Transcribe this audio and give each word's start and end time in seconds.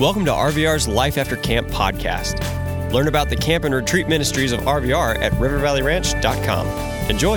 Welcome 0.00 0.24
to 0.24 0.30
RVR's 0.30 0.88
Life 0.88 1.18
After 1.18 1.36
Camp 1.36 1.68
podcast. 1.68 2.40
Learn 2.90 3.06
about 3.06 3.28
the 3.28 3.36
camp 3.36 3.64
and 3.64 3.74
retreat 3.74 4.08
ministries 4.08 4.50
of 4.50 4.60
RVR 4.60 5.18
at 5.18 5.30
rivervalleyranch.com. 5.32 6.66
Enjoy. 7.10 7.36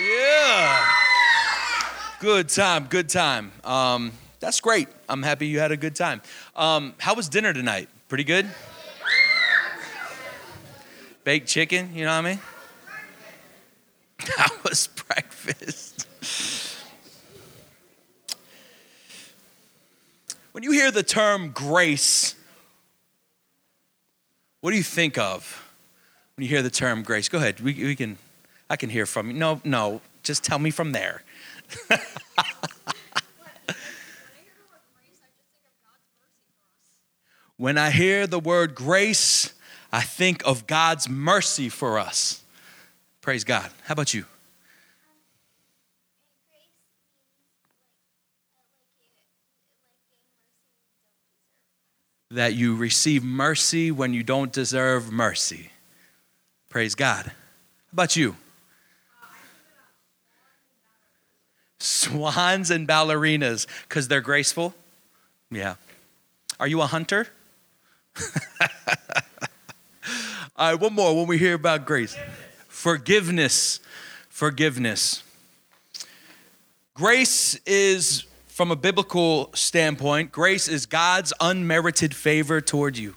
Yeah. 0.00 0.86
Good 2.18 2.48
time, 2.48 2.86
good 2.86 3.10
time. 3.10 3.52
Um, 3.62 4.12
that's 4.40 4.62
great. 4.62 4.88
I'm 5.06 5.22
happy 5.22 5.46
you 5.46 5.58
had 5.58 5.72
a 5.72 5.76
good 5.76 5.94
time. 5.94 6.22
Um, 6.56 6.94
how 6.96 7.12
was 7.12 7.28
dinner 7.28 7.52
tonight? 7.52 7.90
Pretty 8.08 8.24
good? 8.24 8.46
Baked 11.24 11.46
chicken, 11.46 11.90
you 11.94 12.06
know 12.06 12.12
what 12.12 12.24
I 12.24 12.30
mean? 12.30 12.40
How 14.38 14.48
was 14.64 14.86
breakfast? 14.86 16.07
When 20.58 20.64
you 20.64 20.72
hear 20.72 20.90
the 20.90 21.04
term 21.04 21.52
grace, 21.52 22.34
what 24.60 24.72
do 24.72 24.76
you 24.76 24.82
think 24.82 25.16
of 25.16 25.70
when 26.34 26.42
you 26.42 26.48
hear 26.48 26.62
the 26.62 26.68
term 26.70 27.04
grace? 27.04 27.28
Go 27.28 27.38
ahead. 27.38 27.60
We, 27.60 27.74
we 27.74 27.94
can, 27.94 28.18
I 28.68 28.74
can 28.74 28.90
hear 28.90 29.06
from 29.06 29.28
you. 29.28 29.34
No, 29.34 29.60
no, 29.62 30.00
just 30.24 30.42
tell 30.42 30.58
me 30.58 30.72
from 30.72 30.90
there. 30.90 31.22
when 37.56 37.78
I 37.78 37.90
hear 37.92 38.26
the 38.26 38.40
word 38.40 38.74
grace, 38.74 39.54
I 39.92 40.00
think 40.00 40.44
of 40.44 40.66
God's 40.66 41.08
mercy 41.08 41.68
for 41.68 42.00
us. 42.00 42.42
Praise 43.20 43.44
God. 43.44 43.70
How 43.84 43.92
about 43.92 44.12
you? 44.12 44.24
That 52.30 52.54
you 52.54 52.76
receive 52.76 53.24
mercy 53.24 53.90
when 53.90 54.12
you 54.12 54.22
don't 54.22 54.52
deserve 54.52 55.10
mercy. 55.10 55.70
Praise 56.68 56.94
God. 56.94 57.26
How 57.26 57.32
about 57.92 58.16
you? 58.16 58.36
Swans 61.78 62.70
and 62.70 62.86
ballerinas, 62.86 63.66
because 63.88 64.08
they're 64.08 64.20
graceful? 64.20 64.74
Yeah. 65.50 65.76
Are 66.60 66.66
you 66.66 66.82
a 66.82 66.86
hunter? 66.86 67.28
All 70.56 70.72
right, 70.72 70.80
one 70.80 70.92
more 70.92 71.16
when 71.16 71.28
we 71.28 71.38
hear 71.38 71.54
about 71.54 71.86
grace. 71.86 72.16
Forgiveness. 72.66 73.80
Forgiveness. 74.28 75.22
Grace 76.94 77.54
is 77.64 78.24
from 78.58 78.72
a 78.72 78.76
biblical 78.76 79.50
standpoint, 79.54 80.32
grace 80.32 80.66
is 80.66 80.84
God's 80.84 81.32
unmerited 81.38 82.12
favor 82.12 82.60
toward 82.60 82.96
you. 82.96 83.14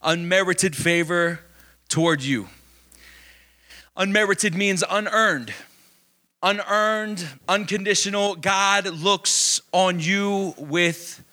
Unmerited 0.00 0.76
favor 0.76 1.40
toward 1.88 2.22
you. 2.22 2.46
Unmerited 3.96 4.54
means 4.54 4.84
unearned. 4.88 5.52
Unearned, 6.40 7.26
unconditional. 7.48 8.36
God 8.36 8.86
looks 8.86 9.60
on 9.72 9.98
you 9.98 10.54
with 10.56 11.24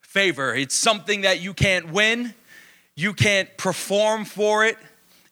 favor. 0.00 0.54
It's 0.54 0.74
something 0.74 1.20
that 1.20 1.42
you 1.42 1.52
can't 1.52 1.92
win, 1.92 2.32
you 2.96 3.12
can't 3.12 3.54
perform 3.58 4.24
for 4.24 4.64
it 4.64 4.78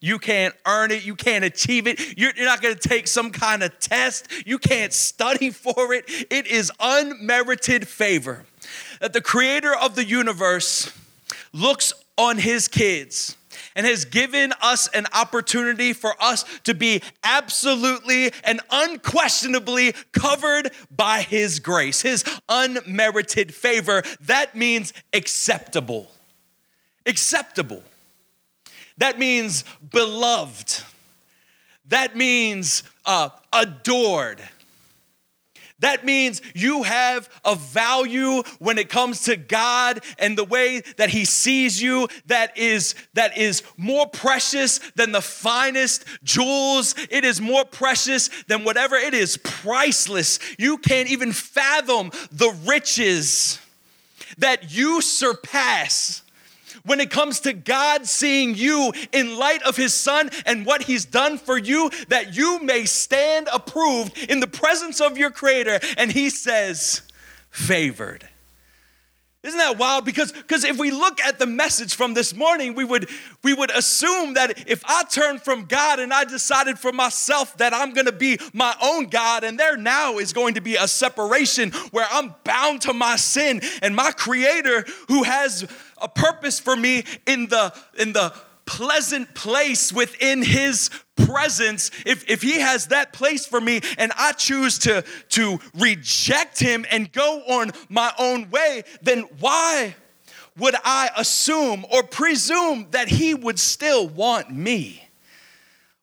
you 0.00 0.18
can't 0.18 0.54
earn 0.66 0.90
it. 0.90 1.04
You 1.04 1.14
can't 1.14 1.44
achieve 1.44 1.86
it. 1.86 2.18
You're, 2.18 2.32
not 2.38 2.62
going 2.62 2.74
to 2.74 2.88
take 2.88 3.06
some 3.06 3.30
kind 3.30 3.62
of 3.62 3.78
test. 3.78 4.28
You 4.46 4.58
can't 4.58 4.92
study 4.92 5.50
for 5.50 5.92
it. 5.92 6.04
It 6.30 6.46
is 6.46 6.72
unmerited 6.80 7.86
favor 7.86 8.44
that 9.00 9.12
the 9.12 9.20
creator 9.20 9.74
of 9.74 9.94
the 9.94 10.04
universe 10.04 10.92
looks 11.52 11.92
on 12.16 12.38
his 12.38 12.66
kids 12.66 13.36
and 13.76 13.86
has 13.86 14.04
given 14.04 14.52
us 14.62 14.88
an 14.88 15.06
opportunity 15.14 15.92
for 15.92 16.14
us 16.20 16.44
to 16.64 16.74
be 16.74 17.02
absolutely 17.22 18.32
and 18.44 18.60
unquestionably 18.70 19.94
covered 20.12 20.70
by 20.90 21.22
his 21.22 21.60
grace, 21.60 22.02
his 22.02 22.24
unmerited 22.48 23.54
favor. 23.54 24.02
That 24.22 24.54
means 24.54 24.92
acceptable. 25.12 26.10
Acceptable. 27.06 27.82
That 29.00 29.18
means 29.18 29.64
beloved. 29.90 30.82
That 31.88 32.16
means 32.16 32.82
uh, 33.06 33.30
adored. 33.52 34.40
That 35.80 36.04
means 36.04 36.42
you 36.54 36.82
have 36.82 37.30
a 37.42 37.54
value 37.54 38.42
when 38.58 38.76
it 38.76 38.90
comes 38.90 39.22
to 39.22 39.36
God 39.36 40.00
and 40.18 40.36
the 40.36 40.44
way 40.44 40.82
that 40.98 41.08
He 41.08 41.24
sees 41.24 41.80
you 41.80 42.08
that 42.26 42.56
is, 42.58 42.94
that 43.14 43.38
is 43.38 43.62
more 43.78 44.06
precious 44.06 44.78
than 44.96 45.12
the 45.12 45.22
finest 45.22 46.04
jewels. 46.22 46.94
It 47.10 47.24
is 47.24 47.40
more 47.40 47.64
precious 47.64 48.28
than 48.48 48.64
whatever. 48.64 48.96
It 48.96 49.14
is 49.14 49.38
priceless. 49.38 50.38
You 50.58 50.76
can't 50.76 51.08
even 51.08 51.32
fathom 51.32 52.10
the 52.30 52.54
riches 52.66 53.58
that 54.36 54.70
you 54.76 55.00
surpass 55.00 56.22
when 56.84 57.00
it 57.00 57.10
comes 57.10 57.40
to 57.40 57.52
God 57.52 58.06
seeing 58.06 58.54
you 58.54 58.92
in 59.12 59.36
light 59.36 59.62
of 59.62 59.76
his 59.76 59.94
son 59.94 60.30
and 60.46 60.66
what 60.66 60.82
he's 60.82 61.04
done 61.04 61.38
for 61.38 61.58
you, 61.58 61.90
that 62.08 62.36
you 62.36 62.62
may 62.62 62.84
stand 62.84 63.48
approved 63.52 64.16
in 64.30 64.40
the 64.40 64.46
presence 64.46 65.00
of 65.00 65.18
your 65.18 65.30
creator. 65.30 65.80
And 65.96 66.10
he 66.10 66.30
says, 66.30 67.02
favored. 67.50 68.28
Isn't 69.42 69.56
that 69.56 69.78
wild? 69.78 70.04
Because, 70.04 70.32
because 70.32 70.64
if 70.64 70.78
we 70.78 70.90
look 70.90 71.18
at 71.22 71.38
the 71.38 71.46
message 71.46 71.94
from 71.94 72.12
this 72.12 72.34
morning, 72.34 72.74
we 72.74 72.84
would, 72.84 73.08
we 73.42 73.54
would 73.54 73.70
assume 73.70 74.34
that 74.34 74.68
if 74.68 74.82
I 74.84 75.04
turn 75.04 75.38
from 75.38 75.64
God 75.64 75.98
and 75.98 76.12
I 76.12 76.24
decided 76.24 76.78
for 76.78 76.92
myself 76.92 77.56
that 77.56 77.72
I'm 77.72 77.94
gonna 77.94 78.12
be 78.12 78.38
my 78.52 78.76
own 78.82 79.06
God, 79.06 79.42
and 79.42 79.58
there 79.58 79.78
now 79.78 80.18
is 80.18 80.34
going 80.34 80.54
to 80.54 80.60
be 80.60 80.76
a 80.76 80.86
separation 80.86 81.70
where 81.90 82.06
I'm 82.10 82.34
bound 82.44 82.82
to 82.82 82.92
my 82.92 83.16
sin 83.16 83.62
and 83.80 83.96
my 83.96 84.12
creator 84.12 84.84
who 85.08 85.22
has 85.22 85.66
a 86.00 86.08
purpose 86.08 86.58
for 86.58 86.76
me 86.76 87.04
in 87.26 87.48
the 87.48 87.72
in 87.98 88.12
the 88.12 88.32
pleasant 88.66 89.34
place 89.34 89.92
within 89.92 90.42
his 90.42 90.90
presence. 91.16 91.90
If, 92.06 92.28
if 92.30 92.40
he 92.40 92.60
has 92.60 92.86
that 92.86 93.12
place 93.12 93.44
for 93.46 93.60
me 93.60 93.80
and 93.98 94.12
i 94.16 94.32
choose 94.32 94.78
to 94.80 95.04
to 95.30 95.58
reject 95.76 96.58
him 96.58 96.86
and 96.90 97.10
go 97.12 97.42
on 97.48 97.72
my 97.88 98.12
own 98.18 98.50
way 98.50 98.84
then 99.02 99.24
why 99.38 99.94
would 100.56 100.74
i 100.84 101.10
assume 101.16 101.84
or 101.92 102.02
presume 102.02 102.86
that 102.92 103.08
he 103.08 103.34
would 103.34 103.58
still 103.58 104.08
want 104.08 104.50
me 104.50 105.09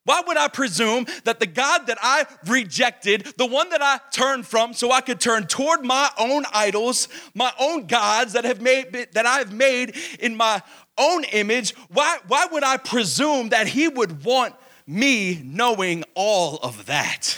why 0.08 0.22
would 0.26 0.38
I 0.38 0.48
presume 0.48 1.06
that 1.26 1.42
the 1.42 1.46
God 1.46 1.88
that 1.88 1.98
I 2.02 2.26
rejected, 2.46 3.34
the 3.36 3.46
one 3.46 3.70
that 3.72 3.82
I 3.82 4.00
turned 4.14 4.48
from 4.48 4.72
so 4.74 4.90
I 4.90 5.02
could 5.02 5.20
turn 5.20 5.48
toward 5.48 5.84
my 5.84 6.10
own 6.18 6.46
idols, 6.54 7.10
my 7.34 7.52
own 7.60 7.88
gods 7.88 8.32
that 8.32 8.46
have 8.46 8.62
made 8.62 9.10
that 9.12 9.26
I've 9.26 9.52
made 9.52 9.98
in 10.22 10.38
my 10.38 10.62
own 10.98 11.26
image, 11.26 11.76
why, 11.90 12.20
why 12.26 12.48
would 12.50 12.64
I 12.64 12.78
presume 12.78 13.50
that 13.50 13.68
he 13.68 13.90
would 13.90 14.24
want 14.24 14.56
me 14.88 15.42
knowing 15.44 16.06
all 16.16 16.56
of 16.64 16.86
that? 16.86 17.38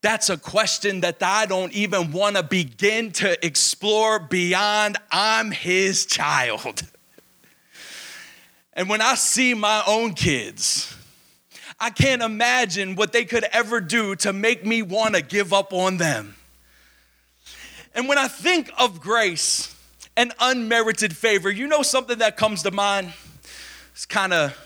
That's 0.00 0.30
a 0.30 0.38
question 0.38 1.02
that 1.02 1.22
I 1.22 1.44
don't 1.44 1.74
even 1.74 2.12
want 2.12 2.36
to 2.36 2.42
begin 2.42 3.12
to 3.12 3.44
explore 3.44 4.20
beyond 4.20 4.96
I'm 5.10 5.50
his 5.50 6.06
child. 6.06 6.84
And 8.74 8.88
when 8.88 9.00
I 9.00 9.14
see 9.14 9.54
my 9.54 9.82
own 9.86 10.14
kids, 10.14 10.96
I 11.78 11.90
can't 11.90 12.22
imagine 12.22 12.94
what 12.94 13.12
they 13.12 13.24
could 13.24 13.44
ever 13.52 13.80
do 13.80 14.14
to 14.16 14.32
make 14.32 14.64
me 14.64 14.82
want 14.82 15.14
to 15.14 15.22
give 15.22 15.52
up 15.52 15.72
on 15.72 15.98
them. 15.98 16.36
And 17.94 18.08
when 18.08 18.18
I 18.18 18.28
think 18.28 18.70
of 18.78 19.00
grace 19.00 19.74
and 20.16 20.32
unmerited 20.40 21.16
favor, 21.16 21.50
you 21.50 21.66
know 21.66 21.82
something 21.82 22.18
that 22.18 22.36
comes 22.36 22.62
to 22.62 22.70
mind? 22.70 23.12
It's 23.92 24.06
kind 24.06 24.32
of 24.32 24.56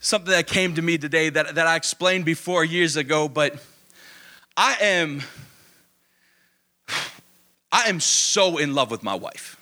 something 0.00 0.30
that 0.30 0.46
came 0.46 0.74
to 0.74 0.82
me 0.82 0.98
today 0.98 1.28
that, 1.28 1.54
that 1.54 1.66
I 1.66 1.76
explained 1.76 2.24
before 2.24 2.64
years 2.64 2.96
ago, 2.96 3.28
but 3.28 3.62
I 4.56 4.76
am 4.80 5.22
I 7.70 7.88
am 7.88 8.00
so 8.00 8.56
in 8.56 8.74
love 8.74 8.90
with 8.90 9.02
my 9.02 9.14
wife. 9.14 9.60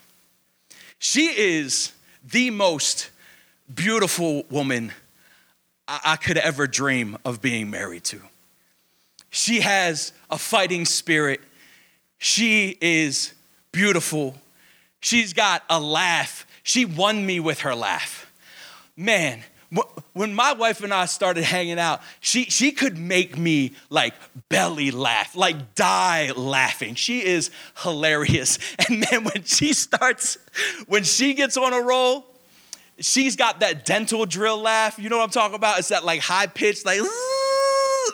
She 0.98 1.26
is 1.26 1.92
the 2.24 2.50
most 2.50 3.10
beautiful 3.72 4.44
woman 4.50 4.92
I, 5.86 6.16
could 6.16 6.38
ever 6.38 6.66
dream 6.66 7.18
of 7.24 7.42
being 7.42 7.70
married 7.70 8.04
to. 8.04 8.20
She 9.30 9.60
has 9.60 10.12
a 10.30 10.38
fighting 10.38 10.86
spirit. 10.86 11.40
She 12.18 12.78
is 12.80 13.34
beautiful. 13.72 14.36
She's 15.00 15.34
got 15.34 15.62
a 15.68 15.78
laugh. 15.78 16.46
She 16.62 16.86
won 16.86 17.26
me 17.26 17.40
with 17.40 17.60
her 17.60 17.74
laugh. 17.74 18.32
Man, 18.96 19.42
when 20.12 20.34
my 20.34 20.52
wife 20.52 20.82
and 20.82 20.94
I 20.94 21.06
started 21.06 21.44
hanging 21.44 21.78
out, 21.78 22.00
she, 22.20 22.44
she 22.44 22.72
could 22.72 22.96
make 22.96 23.36
me 23.36 23.72
like 23.90 24.14
belly 24.48 24.90
laugh, 24.90 25.34
like 25.34 25.74
die 25.74 26.32
laughing. 26.36 26.94
She 26.94 27.24
is 27.24 27.50
hilarious. 27.82 28.58
And 28.88 29.02
then 29.02 29.24
when 29.24 29.44
she 29.44 29.72
starts, 29.72 30.36
when 30.86 31.04
she 31.04 31.34
gets 31.34 31.56
on 31.56 31.72
a 31.72 31.80
roll, 31.80 32.26
she's 33.00 33.34
got 33.34 33.60
that 33.60 33.86
dental 33.86 34.26
drill 34.26 34.60
laugh. 34.60 34.98
You 34.98 35.08
know 35.08 35.18
what 35.18 35.24
I'm 35.24 35.30
talking 35.30 35.56
about? 35.56 35.78
It's 35.78 35.88
that 35.88 36.04
like 36.04 36.20
high 36.20 36.46
pitched, 36.46 36.84
like, 36.84 37.00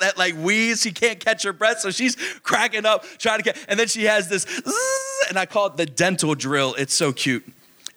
that 0.00 0.16
like 0.16 0.34
wheeze. 0.36 0.82
She 0.82 0.92
can't 0.92 1.18
catch 1.20 1.42
her 1.42 1.52
breath, 1.52 1.80
so 1.80 1.90
she's 1.90 2.16
cracking 2.42 2.86
up, 2.86 3.04
trying 3.18 3.38
to 3.38 3.44
get, 3.44 3.58
and 3.68 3.78
then 3.78 3.88
she 3.88 4.04
has 4.04 4.28
this, 4.28 4.46
and 5.28 5.38
I 5.38 5.46
call 5.46 5.66
it 5.66 5.76
the 5.76 5.86
dental 5.86 6.34
drill. 6.34 6.74
It's 6.74 6.94
so 6.94 7.12
cute. 7.12 7.44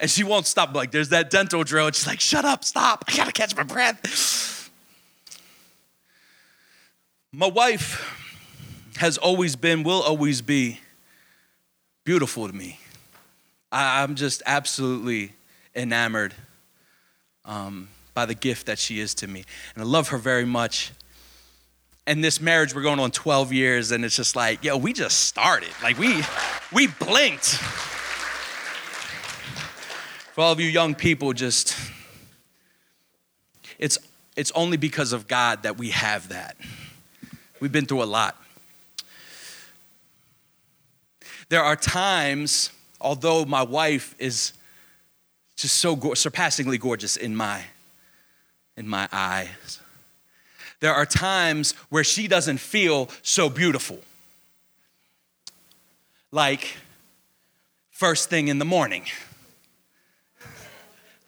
And 0.04 0.12
she 0.12 0.26
won't 0.26 0.46
stop. 0.46 0.76
Like, 0.76 0.92
there's 0.92 1.08
that 1.10 1.30
dental 1.30 1.64
drill. 1.64 1.88
And 1.88 1.96
she's 1.96 2.06
like, 2.06 2.20
shut 2.20 2.44
up, 2.44 2.66
stop. 2.66 3.06
I 3.08 3.16
gotta 3.16 3.32
catch 3.32 3.56
my 3.56 3.64
breath. 3.64 4.70
My 7.32 7.48
wife 7.48 8.04
has 8.98 9.18
always 9.18 9.56
been, 9.56 9.82
will 9.82 10.02
always 10.02 10.42
be 10.42 10.82
beautiful 12.04 12.50
to 12.50 12.54
me. 12.54 12.82
I'm 13.72 14.16
just 14.16 14.44
absolutely 14.46 15.32
enamored 15.74 16.34
um, 17.46 17.88
by 18.14 18.26
the 18.26 18.36
gift 18.36 18.66
that 18.66 18.80
she 18.80 19.00
is 19.00 19.14
to 19.16 19.28
me. 19.30 19.46
And 19.74 19.86
I 19.86 19.88
love 19.88 20.10
her 20.10 20.18
very 20.18 20.46
much. 20.46 20.92
And 22.06 22.22
this 22.22 22.42
marriage, 22.42 22.76
we're 22.76 22.82
going 22.82 23.00
on 23.00 23.12
12 23.12 23.54
years, 23.54 23.92
and 23.92 24.04
it's 24.04 24.18
just 24.18 24.36
like, 24.36 24.66
yo, 24.66 24.76
we 24.76 24.92
just 24.92 25.22
started. 25.22 25.72
Like, 25.82 25.98
we, 25.98 26.22
we 26.74 26.88
blinked. 26.88 27.58
For 30.34 30.42
all 30.42 30.52
of 30.52 30.60
you 30.60 30.68
young 30.68 30.96
people, 30.96 31.32
just, 31.34 31.78
it's, 33.78 34.00
it's 34.36 34.52
only 34.56 34.78
because 34.78 35.14
of 35.14 35.28
God 35.28 35.62
that 35.62 35.78
we 35.78 35.92
have 35.92 36.30
that. 36.30 36.58
We've 37.60 37.72
been 37.72 37.86
through 37.86 38.02
a 38.02 38.06
lot. 38.06 38.36
There 41.50 41.62
are 41.62 41.76
times, 41.76 42.72
although 43.00 43.46
my 43.46 43.62
wife 43.62 44.16
is 44.18 44.54
just 45.56 45.78
so 45.78 45.96
go- 45.96 46.16
surpassingly 46.16 46.80
gorgeous 46.80 47.16
in 47.16 47.36
my 47.36 47.62
in 48.76 48.88
my 48.88 49.08
eyes. 49.12 49.80
There 50.80 50.96
are 50.96 51.06
times 51.06 51.74
where 51.90 52.04
she 52.04 52.28
doesn't 52.28 52.58
feel 52.58 53.08
so 53.22 53.52
beautiful. 53.52 54.00
Like 56.32 56.76
first 57.92 58.32
thing 58.32 58.48
in 58.48 58.58
the 58.58 58.66
morning. 58.66 59.04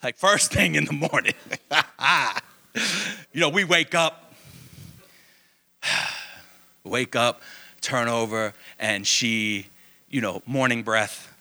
Like 0.05 0.17
first 0.17 0.53
thing 0.53 0.75
in 0.75 0.85
the 0.85 0.93
morning. 0.93 1.33
you 3.33 3.41
know, 3.41 3.49
we 3.49 3.63
wake 3.63 3.95
up, 3.95 4.35
wake 6.83 7.15
up, 7.15 7.41
turn 7.81 8.07
over, 8.07 8.53
and 8.77 9.07
she, 9.07 9.65
you 10.07 10.21
know, 10.21 10.43
morning 10.45 10.83
breath, 10.83 11.33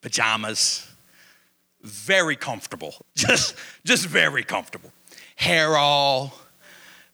pajamas, 0.00 0.84
very 1.82 2.34
comfortable, 2.34 2.92
just, 3.14 3.54
just 3.84 4.06
very 4.06 4.42
comfortable. 4.42 4.90
Hair 5.36 5.76
all 5.76 6.34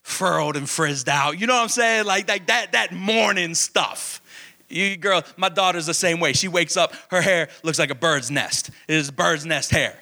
furrowed 0.00 0.56
and 0.56 0.70
frizzed 0.70 1.10
out. 1.10 1.38
You 1.38 1.46
know 1.46 1.56
what 1.56 1.64
I'm 1.64 1.68
saying? 1.68 2.06
Like, 2.06 2.26
like 2.30 2.46
that, 2.46 2.72
that 2.72 2.94
morning 2.94 3.54
stuff. 3.54 4.22
You 4.70 4.96
girl, 4.96 5.22
my 5.36 5.50
daughter's 5.50 5.84
the 5.84 5.92
same 5.92 6.18
way. 6.18 6.32
She 6.32 6.48
wakes 6.48 6.78
up, 6.78 6.94
her 7.10 7.20
hair 7.20 7.50
looks 7.62 7.78
like 7.78 7.90
a 7.90 7.94
bird's 7.94 8.30
nest. 8.30 8.70
It 8.88 8.94
is 8.94 9.10
bird's 9.10 9.44
nest 9.44 9.70
hair. 9.70 9.94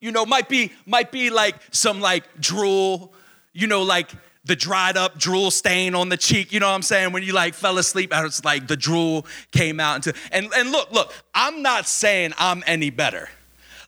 You 0.00 0.12
know, 0.12 0.24
might 0.24 0.48
be, 0.48 0.72
might 0.86 1.12
be 1.12 1.30
like 1.30 1.56
some 1.70 2.00
like 2.00 2.24
drool, 2.40 3.12
you 3.52 3.66
know, 3.66 3.82
like 3.82 4.10
the 4.44 4.56
dried 4.56 4.96
up 4.96 5.18
drool 5.18 5.50
stain 5.50 5.94
on 5.94 6.08
the 6.08 6.16
cheek. 6.16 6.52
You 6.52 6.60
know 6.60 6.68
what 6.68 6.74
I'm 6.74 6.82
saying? 6.82 7.12
When 7.12 7.22
you 7.22 7.32
like 7.32 7.54
fell 7.54 7.78
asleep, 7.78 8.14
and 8.14 8.26
it's 8.26 8.44
like 8.44 8.66
the 8.66 8.76
drool 8.76 9.26
came 9.52 9.78
out 9.78 9.96
into 9.96 10.18
and, 10.32 10.48
and 10.56 10.72
look, 10.72 10.90
look, 10.90 11.12
I'm 11.34 11.62
not 11.62 11.86
saying 11.86 12.32
I'm 12.38 12.64
any 12.66 12.90
better. 12.90 13.28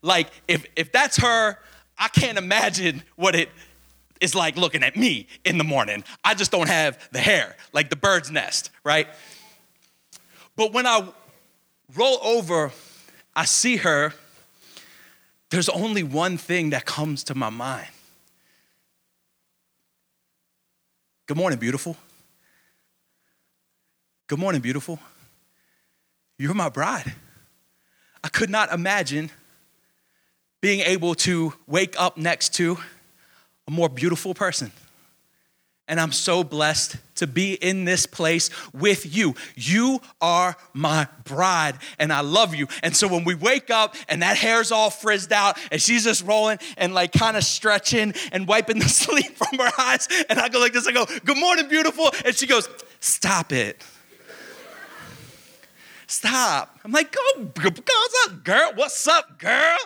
Like, 0.03 0.29
if, 0.49 0.67
if 0.77 0.91
that's 0.93 1.17
her, 1.19 1.59
I 1.97 2.09
can't 2.09 2.37
imagine 2.37 3.03
what 3.17 3.37
it 3.37 3.49
is 4.21 4.35
like 4.35 4.57
looking 4.57 4.83
at 4.83 4.97
me 4.97 5.27
in 5.45 5.59
the 5.59 5.65
morning. 5.65 6.05
I 6.25 6.35
just 6.35 6.51
don't 6.51 6.69
have 6.69 6.99
the 7.13 7.19
hair, 7.19 7.57
like 7.73 7.91
the 7.91 7.97
bird's 7.97 8.31
nest, 8.31 8.71
right? 8.85 9.09
But 10.57 10.73
when 10.73 10.87
I 10.87 11.09
roll 11.95 12.19
over, 12.23 12.73
I 13.35 13.45
see 13.45 13.77
her, 13.77 14.15
there's 15.53 15.69
only 15.69 16.03
one 16.03 16.39
thing 16.39 16.71
that 16.71 16.87
comes 16.87 17.25
to 17.25 17.35
my 17.35 17.51
mind. 17.51 17.87
Good 21.27 21.37
morning, 21.37 21.59
beautiful. 21.59 21.95
Good 24.29 24.39
morning, 24.39 24.63
beautiful. 24.63 24.99
You're 26.39 26.55
my 26.55 26.71
bride. 26.71 27.13
I 28.25 28.29
could 28.29 28.49
not 28.49 28.73
imagine 28.73 29.31
being 30.63 30.81
able 30.81 31.15
to 31.17 31.53
wake 31.67 32.01
up 32.01 32.17
next 32.17 32.55
to 32.55 32.79
a 33.69 33.71
more 33.71 33.91
beautiful 33.91 34.33
person. 34.33 34.73
And 35.87 36.01
I'm 36.01 36.13
so 36.13 36.43
blessed 36.43 36.97
to 37.23 37.27
be 37.29 37.55
in 37.55 37.85
this 37.85 38.05
place 38.05 38.51
with 38.75 39.15
you. 39.17 39.35
You 39.55 40.01
are 40.21 40.57
my 40.73 41.07
bride, 41.23 41.77
and 42.01 42.13
I 42.13 42.21
love 42.21 42.53
you. 42.53 42.67
And 42.83 42.97
so 42.97 43.07
when 43.07 43.23
we 43.23 43.37
wake 43.37 43.71
up 43.71 43.95
and 44.09 44.23
that 44.23 44.37
hair's 44.37 44.73
all 44.73 44.91
frizzed 44.91 45.33
out, 45.33 45.57
and 45.71 45.81
she's 45.81 46.03
just 46.03 46.27
rolling 46.27 46.59
and 46.77 46.95
like 46.95 47.13
kind 47.13 47.37
of 47.37 47.45
stretching 47.45 48.13
and 48.33 48.49
wiping 48.49 48.81
the 48.81 48.89
sleep 48.89 49.37
from 49.37 49.59
her 49.61 49.71
eyes, 49.79 50.09
and 50.29 50.41
I 50.41 50.49
go 50.49 50.59
like 50.59 50.73
this 50.73 50.87
I 50.89 50.93
go, 50.93 51.07
Good 51.25 51.39
morning, 51.39 51.69
beautiful. 51.69 52.11
And 52.25 52.35
she 52.35 52.49
goes, 52.49 52.69
Stop 52.99 53.53
it. 53.53 53.83
Stop. 56.09 56.79
I'm 56.85 56.91
like, 56.93 57.11
go, 57.11 57.21
what's 57.63 58.27
up, 58.27 58.45
girl? 58.45 58.73
What's 58.75 59.07
up, 59.07 59.39
girl? 59.39 59.79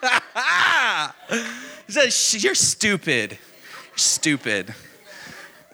he 1.86 1.92
says, 1.92 2.44
You're 2.44 2.54
stupid. 2.54 3.32
You're 3.32 3.98
stupid. 3.98 4.74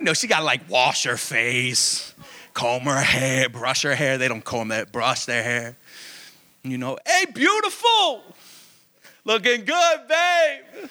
Know, 0.09 0.15
she 0.15 0.27
got 0.27 0.39
to 0.39 0.45
like 0.45 0.69
wash 0.69 1.05
her 1.05 1.17
face, 1.17 2.15
comb 2.55 2.83
her 2.83 3.01
hair, 3.01 3.49
brush 3.49 3.83
her 3.83 3.95
hair. 3.95 4.19
They 4.19 4.29
don't 4.29 4.45
comb 4.45 4.73
it, 4.73 4.91
brush 4.91 5.27
their 5.27 5.43
hair. 5.43 5.77
You 6.63 6.79
know, 6.79 6.99
hey, 7.07 7.27
beautiful. 7.33 8.23
Looking 9.25 9.65
good, 9.65 9.99
babe. 10.09 10.91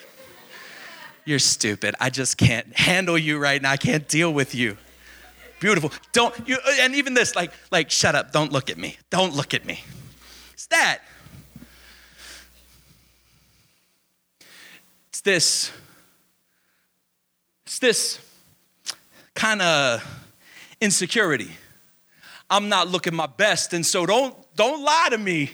You're 1.24 1.38
stupid. 1.38 1.94
I 2.00 2.10
just 2.10 2.38
can't 2.38 2.78
handle 2.78 3.18
you 3.18 3.38
right 3.38 3.60
now. 3.60 3.72
I 3.72 3.76
can't 3.76 4.08
deal 4.08 4.32
with 4.32 4.54
you 4.54 4.76
beautiful. 5.60 5.92
Don't 6.12 6.48
you 6.48 6.58
and 6.80 6.94
even 6.94 7.14
this, 7.14 7.34
like, 7.34 7.52
like, 7.70 7.90
shut 7.90 8.14
up, 8.14 8.32
don't 8.32 8.52
look 8.52 8.70
at 8.70 8.78
me. 8.78 8.96
Don't 9.10 9.34
look 9.34 9.54
at 9.54 9.64
me. 9.64 9.82
It's 10.52 10.66
that. 10.66 11.00
It's 15.08 15.20
this. 15.20 15.72
It's 17.66 17.78
this 17.78 18.27
kind 19.38 19.62
of 19.62 20.04
insecurity. 20.80 21.50
I'm 22.50 22.68
not 22.68 22.88
looking 22.88 23.14
my 23.14 23.26
best, 23.26 23.72
and 23.72 23.86
so 23.86 24.04
don't 24.04 24.34
don't 24.56 24.82
lie 24.82 25.08
to 25.10 25.18
me. 25.18 25.52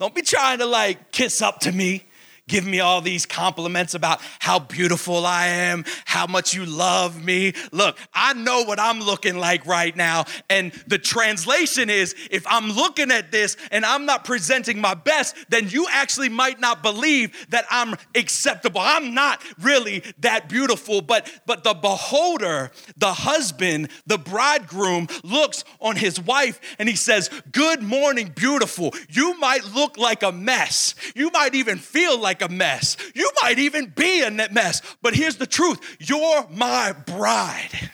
Don't 0.00 0.14
be 0.14 0.22
trying 0.22 0.58
to 0.58 0.66
like 0.66 1.12
kiss 1.12 1.40
up 1.40 1.60
to 1.60 1.72
me 1.72 2.04
give 2.48 2.64
me 2.64 2.78
all 2.78 3.00
these 3.00 3.26
compliments 3.26 3.94
about 3.94 4.20
how 4.38 4.60
beautiful 4.60 5.26
I 5.26 5.46
am, 5.46 5.84
how 6.04 6.26
much 6.28 6.54
you 6.54 6.64
love 6.64 7.22
me. 7.24 7.52
Look, 7.72 7.98
I 8.14 8.34
know 8.34 8.62
what 8.62 8.78
I'm 8.78 9.00
looking 9.00 9.36
like 9.36 9.66
right 9.66 9.94
now. 9.96 10.26
And 10.48 10.72
the 10.86 10.98
translation 10.98 11.90
is 11.90 12.14
if 12.30 12.46
I'm 12.46 12.70
looking 12.70 13.10
at 13.10 13.32
this 13.32 13.56
and 13.72 13.84
I'm 13.84 14.06
not 14.06 14.24
presenting 14.24 14.80
my 14.80 14.94
best, 14.94 15.34
then 15.48 15.68
you 15.68 15.86
actually 15.90 16.28
might 16.28 16.60
not 16.60 16.82
believe 16.82 17.46
that 17.50 17.64
I'm 17.68 17.96
acceptable. 18.14 18.80
I'm 18.80 19.12
not 19.12 19.42
really 19.60 20.04
that 20.20 20.48
beautiful, 20.48 21.00
but 21.02 21.28
but 21.46 21.64
the 21.64 21.74
beholder, 21.74 22.70
the 22.96 23.12
husband, 23.12 23.88
the 24.06 24.18
bridegroom 24.18 25.08
looks 25.24 25.64
on 25.80 25.96
his 25.96 26.20
wife 26.20 26.60
and 26.78 26.88
he 26.88 26.94
says, 26.96 27.28
"Good 27.50 27.82
morning, 27.82 28.32
beautiful. 28.36 28.94
You 29.08 29.36
might 29.38 29.64
look 29.74 29.98
like 29.98 30.22
a 30.22 30.30
mess. 30.30 30.94
You 31.14 31.30
might 31.30 31.54
even 31.54 31.78
feel 31.78 32.18
like 32.18 32.35
like 32.40 32.50
a 32.50 32.52
mess. 32.52 32.96
You 33.14 33.30
might 33.42 33.58
even 33.58 33.92
be 33.94 34.22
in 34.22 34.38
that 34.38 34.52
mess. 34.52 34.82
But 35.02 35.14
here's 35.14 35.36
the 35.36 35.46
truth 35.46 35.96
you're 36.00 36.46
my 36.50 36.92
bride, 36.92 37.90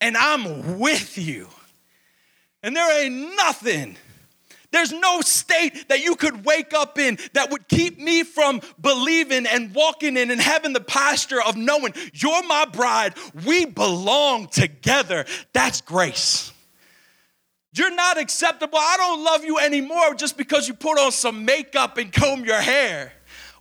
and 0.00 0.16
I'm 0.16 0.78
with 0.78 1.16
you. 1.18 1.48
And 2.62 2.74
there 2.74 3.04
ain't 3.04 3.36
nothing. 3.36 3.96
There's 4.70 4.92
no 4.92 5.20
state 5.20 5.88
that 5.88 6.02
you 6.02 6.16
could 6.16 6.44
wake 6.44 6.74
up 6.74 6.98
in 6.98 7.18
that 7.34 7.50
would 7.50 7.68
keep 7.68 8.00
me 8.00 8.24
from 8.24 8.60
believing 8.80 9.46
and 9.46 9.72
walking 9.72 10.16
in 10.16 10.32
and 10.32 10.40
having 10.40 10.72
the 10.72 10.80
posture 10.80 11.40
of 11.40 11.56
knowing 11.56 11.94
you're 12.12 12.42
my 12.42 12.64
bride. 12.64 13.14
We 13.46 13.66
belong 13.66 14.48
together. 14.48 15.26
That's 15.52 15.80
grace. 15.80 16.52
You're 17.72 17.94
not 17.94 18.18
acceptable. 18.18 18.78
I 18.78 18.96
don't 18.96 19.22
love 19.22 19.44
you 19.44 19.58
anymore 19.58 20.14
just 20.14 20.36
because 20.36 20.66
you 20.66 20.74
put 20.74 20.98
on 20.98 21.12
some 21.12 21.44
makeup 21.44 21.96
and 21.96 22.12
comb 22.12 22.44
your 22.44 22.60
hair 22.60 23.12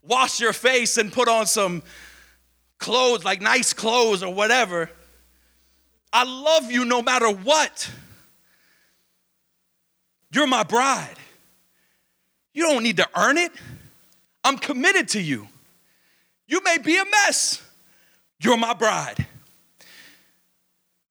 wash 0.08 0.40
your 0.40 0.54
face 0.54 0.98
and 0.98 1.12
put 1.12 1.28
on 1.28 1.46
some 1.46 1.84
clothes, 2.78 3.24
like 3.24 3.42
nice 3.42 3.74
clothes 3.74 4.24
or 4.24 4.34
whatever. 4.34 4.90
I 6.12 6.24
love 6.24 6.72
you 6.72 6.86
no 6.86 7.02
matter 7.02 7.30
what. 7.30 7.90
You're 10.32 10.48
my 10.48 10.64
bride. 10.64 11.16
You 12.54 12.64
don't 12.64 12.84
need 12.84 12.98
to 12.98 13.08
earn 13.16 13.38
it. 13.38 13.52
I'm 14.44 14.58
committed 14.58 15.08
to 15.10 15.22
you. 15.22 15.48
You 16.48 16.62
may 16.64 16.78
be 16.78 16.98
a 16.98 17.06
mess. 17.06 17.62
You're 18.40 18.58
my 18.58 18.74
bride. 18.74 19.26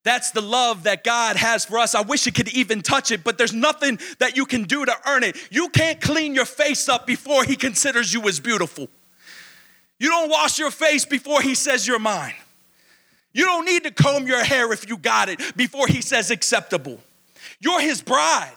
That's 0.04 0.32
the 0.32 0.40
love 0.40 0.82
that 0.82 1.04
God 1.04 1.36
has 1.36 1.64
for 1.64 1.78
us. 1.78 1.94
I 1.94 2.00
wish 2.00 2.26
you 2.26 2.32
could 2.32 2.48
even 2.48 2.82
touch 2.82 3.12
it, 3.12 3.22
but 3.22 3.38
there's 3.38 3.52
nothing 3.52 4.00
that 4.18 4.36
you 4.36 4.46
can 4.46 4.64
do 4.64 4.84
to 4.84 4.94
earn 5.06 5.22
it. 5.22 5.36
You 5.50 5.68
can't 5.68 6.00
clean 6.00 6.34
your 6.34 6.44
face 6.44 6.88
up 6.88 7.06
before 7.06 7.44
He 7.44 7.54
considers 7.54 8.12
you 8.12 8.22
as 8.28 8.40
beautiful. 8.40 8.88
You 9.98 10.08
don't 10.08 10.28
wash 10.28 10.58
your 10.58 10.72
face 10.72 11.04
before 11.04 11.40
He 11.40 11.54
says 11.54 11.86
you're 11.86 12.00
mine. 12.00 12.34
You 13.32 13.44
don't 13.44 13.64
need 13.64 13.84
to 13.84 13.92
comb 13.92 14.26
your 14.26 14.42
hair 14.42 14.72
if 14.72 14.88
you 14.88 14.96
got 14.96 15.28
it 15.28 15.56
before 15.56 15.86
He 15.86 16.02
says 16.02 16.32
acceptable. 16.32 16.98
You're 17.60 17.80
His 17.80 18.02
bride. 18.02 18.56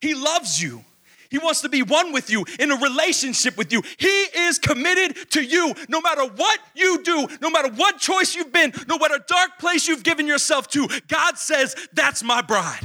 He 0.00 0.14
loves 0.14 0.62
you. 0.62 0.84
He 1.32 1.38
wants 1.38 1.62
to 1.62 1.70
be 1.70 1.82
one 1.82 2.12
with 2.12 2.28
you, 2.28 2.44
in 2.60 2.70
a 2.70 2.76
relationship 2.76 3.56
with 3.56 3.72
you. 3.72 3.82
He 3.96 4.06
is 4.06 4.58
committed 4.58 5.30
to 5.30 5.42
you 5.42 5.72
no 5.88 6.02
matter 6.02 6.26
what 6.26 6.60
you 6.74 7.02
do, 7.02 7.26
no 7.40 7.48
matter 7.48 7.70
what 7.70 7.98
choice 7.98 8.34
you've 8.34 8.52
been, 8.52 8.70
no 8.86 8.98
matter 8.98 9.18
dark 9.26 9.58
place 9.58 9.88
you've 9.88 10.02
given 10.02 10.26
yourself 10.26 10.68
to. 10.68 10.86
God 11.08 11.38
says, 11.38 11.74
That's 11.94 12.22
my 12.22 12.42
bride. 12.42 12.84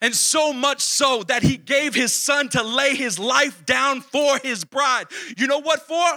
And 0.00 0.14
so 0.14 0.52
much 0.52 0.82
so 0.82 1.24
that 1.24 1.42
he 1.42 1.56
gave 1.56 1.96
his 1.96 2.14
son 2.14 2.48
to 2.50 2.62
lay 2.62 2.94
his 2.94 3.18
life 3.18 3.66
down 3.66 4.02
for 4.02 4.38
his 4.38 4.64
bride. 4.64 5.08
You 5.36 5.48
know 5.48 5.58
what 5.58 5.88
for? 5.88 6.16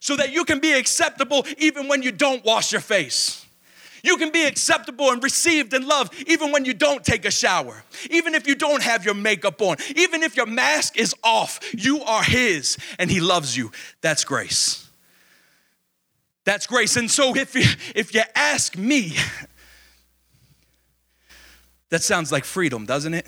So 0.00 0.16
that 0.16 0.32
you 0.32 0.46
can 0.46 0.60
be 0.60 0.72
acceptable 0.72 1.46
even 1.58 1.88
when 1.88 2.02
you 2.02 2.10
don't 2.10 2.42
wash 2.42 2.72
your 2.72 2.80
face. 2.80 3.44
You 4.02 4.16
can 4.16 4.30
be 4.30 4.44
acceptable 4.44 5.10
and 5.10 5.22
received 5.22 5.72
and 5.74 5.86
loved 5.86 6.14
even 6.28 6.52
when 6.52 6.64
you 6.64 6.74
don't 6.74 7.04
take 7.04 7.24
a 7.24 7.30
shower, 7.30 7.84
even 8.10 8.34
if 8.34 8.46
you 8.46 8.54
don't 8.54 8.82
have 8.82 9.04
your 9.04 9.14
makeup 9.14 9.60
on, 9.62 9.76
even 9.96 10.22
if 10.22 10.36
your 10.36 10.46
mask 10.46 10.98
is 10.98 11.14
off. 11.22 11.60
You 11.74 12.02
are 12.02 12.22
His 12.22 12.78
and 12.98 13.10
He 13.10 13.20
loves 13.20 13.56
you. 13.56 13.70
That's 14.00 14.24
grace. 14.24 14.88
That's 16.44 16.66
grace. 16.66 16.96
And 16.96 17.10
so 17.10 17.36
if 17.36 17.54
you, 17.54 17.64
if 17.94 18.14
you 18.14 18.22
ask 18.34 18.76
me, 18.76 19.14
that 21.90 22.02
sounds 22.02 22.32
like 22.32 22.44
freedom, 22.44 22.86
doesn't 22.86 23.14
it? 23.14 23.26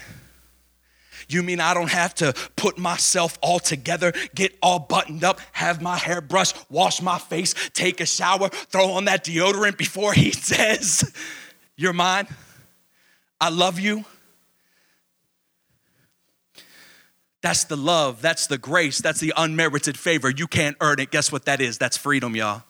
You 1.29 1.43
mean 1.43 1.61
I 1.61 1.75
don't 1.75 1.91
have 1.91 2.15
to 2.17 2.35
put 2.57 2.79
myself 2.79 3.39
all 3.41 3.59
together, 3.59 4.13
get 4.35 4.57
all 4.63 4.79
buttoned 4.79 5.25
up, 5.25 5.41
have 5.53 5.83
my 5.83 5.97
hair 5.97 6.21
brushed, 6.21 6.57
wash 6.71 7.01
my 7.03 7.19
face, 7.19 7.55
take 7.75 8.01
a 8.01 8.07
shower, 8.07 8.49
throw 8.49 8.93
on 8.93 9.07
that 9.07 9.25
deodorant 9.25 9.77
before 9.77 10.13
he 10.13 10.31
says, 10.33 11.13
You're 11.77 11.93
mine? 11.93 12.27
I 13.41 13.49
love 13.49 13.79
you. 13.79 14.05
That's 17.43 17.65
the 17.65 17.77
love, 17.77 18.23
that's 18.23 18.47
the 18.47 18.59
grace, 18.59 19.01
that's 19.01 19.19
the 19.19 19.33
unmerited 19.37 19.99
favor. 19.99 20.31
You 20.31 20.47
can't 20.47 20.77
earn 20.81 21.01
it. 21.01 21.11
Guess 21.11 21.33
what 21.33 21.45
that 21.47 21.61
is? 21.61 21.77
That's 21.77 21.97
freedom, 21.97 22.37
y'all. 22.37 22.63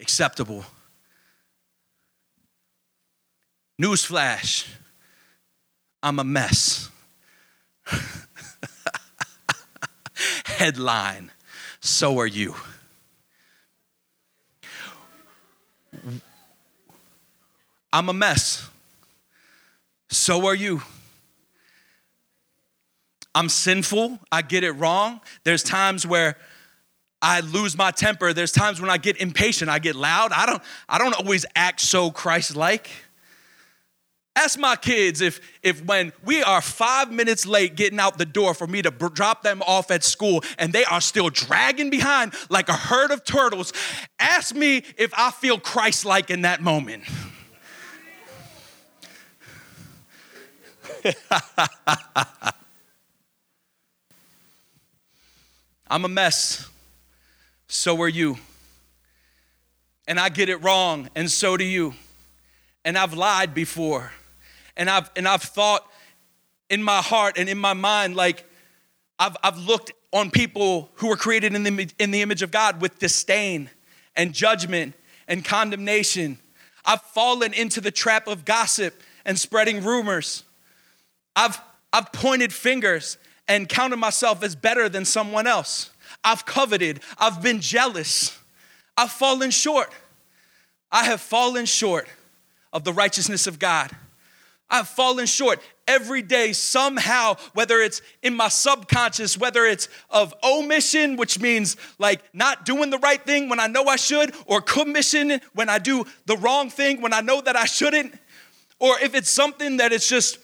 Acceptable. 0.00 0.64
Newsflash 3.80 4.66
I'm 6.06 6.20
a 6.20 6.24
mess. 6.24 6.88
Headline 10.44 11.30
So 11.80 12.18
are 12.18 12.26
you. 12.26 12.54
I'm 17.92 18.08
a 18.08 18.12
mess. 18.12 18.68
So 20.08 20.46
are 20.46 20.54
you. 20.54 20.82
I'm 23.34 23.48
sinful. 23.48 24.18
I 24.32 24.42
get 24.42 24.64
it 24.64 24.72
wrong. 24.72 25.20
There's 25.44 25.62
times 25.62 26.06
where 26.06 26.36
I 27.20 27.40
lose 27.40 27.76
my 27.76 27.90
temper. 27.90 28.32
There's 28.32 28.52
times 28.52 28.80
when 28.80 28.90
I 28.90 28.98
get 28.98 29.18
impatient. 29.18 29.70
I 29.70 29.78
get 29.78 29.96
loud. 29.96 30.32
I 30.32 30.46
don't 30.46 30.62
I 30.88 30.98
don't 30.98 31.14
always 31.14 31.44
act 31.54 31.80
so 31.80 32.10
Christ-like. 32.10 32.88
Ask 34.36 34.58
my 34.58 34.76
kids 34.76 35.22
if, 35.22 35.40
if 35.62 35.82
when 35.86 36.12
we 36.22 36.42
are 36.42 36.60
five 36.60 37.10
minutes 37.10 37.46
late 37.46 37.74
getting 37.74 37.98
out 37.98 38.18
the 38.18 38.26
door 38.26 38.52
for 38.52 38.66
me 38.66 38.82
to 38.82 38.90
b- 38.90 39.06
drop 39.14 39.42
them 39.42 39.62
off 39.62 39.90
at 39.90 40.04
school 40.04 40.44
and 40.58 40.74
they 40.74 40.84
are 40.84 41.00
still 41.00 41.30
dragging 41.30 41.88
behind 41.88 42.34
like 42.50 42.68
a 42.68 42.74
herd 42.74 43.12
of 43.12 43.24
turtles, 43.24 43.72
ask 44.18 44.54
me 44.54 44.82
if 44.98 45.10
I 45.16 45.30
feel 45.30 45.58
Christ 45.58 46.04
like 46.04 46.28
in 46.28 46.42
that 46.42 46.60
moment. 46.60 47.04
I'm 55.88 56.04
a 56.04 56.08
mess. 56.08 56.68
So 57.68 58.02
are 58.02 58.08
you. 58.08 58.36
And 60.06 60.20
I 60.20 60.28
get 60.28 60.50
it 60.50 60.62
wrong, 60.62 61.08
and 61.14 61.30
so 61.30 61.56
do 61.56 61.64
you. 61.64 61.94
And 62.84 62.98
I've 62.98 63.14
lied 63.14 63.54
before 63.54 64.12
and 64.76 64.90
I've 64.90 65.10
and 65.16 65.26
I've 65.26 65.42
thought 65.42 65.86
in 66.68 66.82
my 66.82 67.00
heart 67.00 67.38
and 67.38 67.48
in 67.48 67.58
my 67.58 67.72
mind 67.72 68.16
like 68.16 68.44
I've 69.18 69.36
I've 69.42 69.58
looked 69.58 69.92
on 70.12 70.30
people 70.30 70.90
who 70.94 71.08
were 71.08 71.16
created 71.16 71.54
in 71.54 71.62
the 71.62 71.90
in 71.98 72.10
the 72.10 72.22
image 72.22 72.42
of 72.42 72.50
God 72.50 72.80
with 72.80 72.98
disdain 72.98 73.70
and 74.14 74.32
judgment 74.32 74.94
and 75.28 75.44
condemnation. 75.44 76.38
I've 76.84 77.02
fallen 77.02 77.52
into 77.52 77.80
the 77.80 77.90
trap 77.90 78.28
of 78.28 78.44
gossip 78.44 79.00
and 79.24 79.38
spreading 79.38 79.82
rumors. 79.82 80.44
I've 81.34 81.60
I've 81.92 82.12
pointed 82.12 82.52
fingers 82.52 83.18
and 83.48 83.68
counted 83.68 83.96
myself 83.96 84.42
as 84.42 84.56
better 84.56 84.88
than 84.88 85.04
someone 85.04 85.46
else. 85.46 85.90
I've 86.24 86.44
coveted, 86.44 87.00
I've 87.18 87.42
been 87.42 87.60
jealous. 87.60 88.36
I've 88.96 89.12
fallen 89.12 89.50
short. 89.50 89.92
I 90.90 91.04
have 91.04 91.20
fallen 91.20 91.66
short 91.66 92.08
of 92.72 92.84
the 92.84 92.92
righteousness 92.92 93.46
of 93.46 93.58
God. 93.58 93.90
I've 94.68 94.88
fallen 94.88 95.26
short 95.26 95.60
every 95.86 96.22
day 96.22 96.52
somehow, 96.52 97.36
whether 97.54 97.78
it's 97.78 98.02
in 98.22 98.34
my 98.34 98.48
subconscious, 98.48 99.38
whether 99.38 99.64
it's 99.64 99.88
of 100.10 100.34
omission, 100.42 101.16
which 101.16 101.38
means 101.40 101.76
like 101.98 102.20
not 102.34 102.64
doing 102.64 102.90
the 102.90 102.98
right 102.98 103.24
thing 103.24 103.48
when 103.48 103.60
I 103.60 103.68
know 103.68 103.84
I 103.84 103.96
should, 103.96 104.34
or 104.46 104.60
commission 104.60 105.40
when 105.54 105.68
I 105.68 105.78
do 105.78 106.04
the 106.26 106.36
wrong 106.36 106.70
thing 106.70 107.00
when 107.00 107.12
I 107.12 107.20
know 107.20 107.40
that 107.40 107.54
I 107.54 107.66
shouldn't, 107.66 108.18
or 108.80 108.98
if 109.00 109.14
it's 109.14 109.30
something 109.30 109.76
that 109.76 109.92
it's 109.92 110.08
just, 110.08 110.38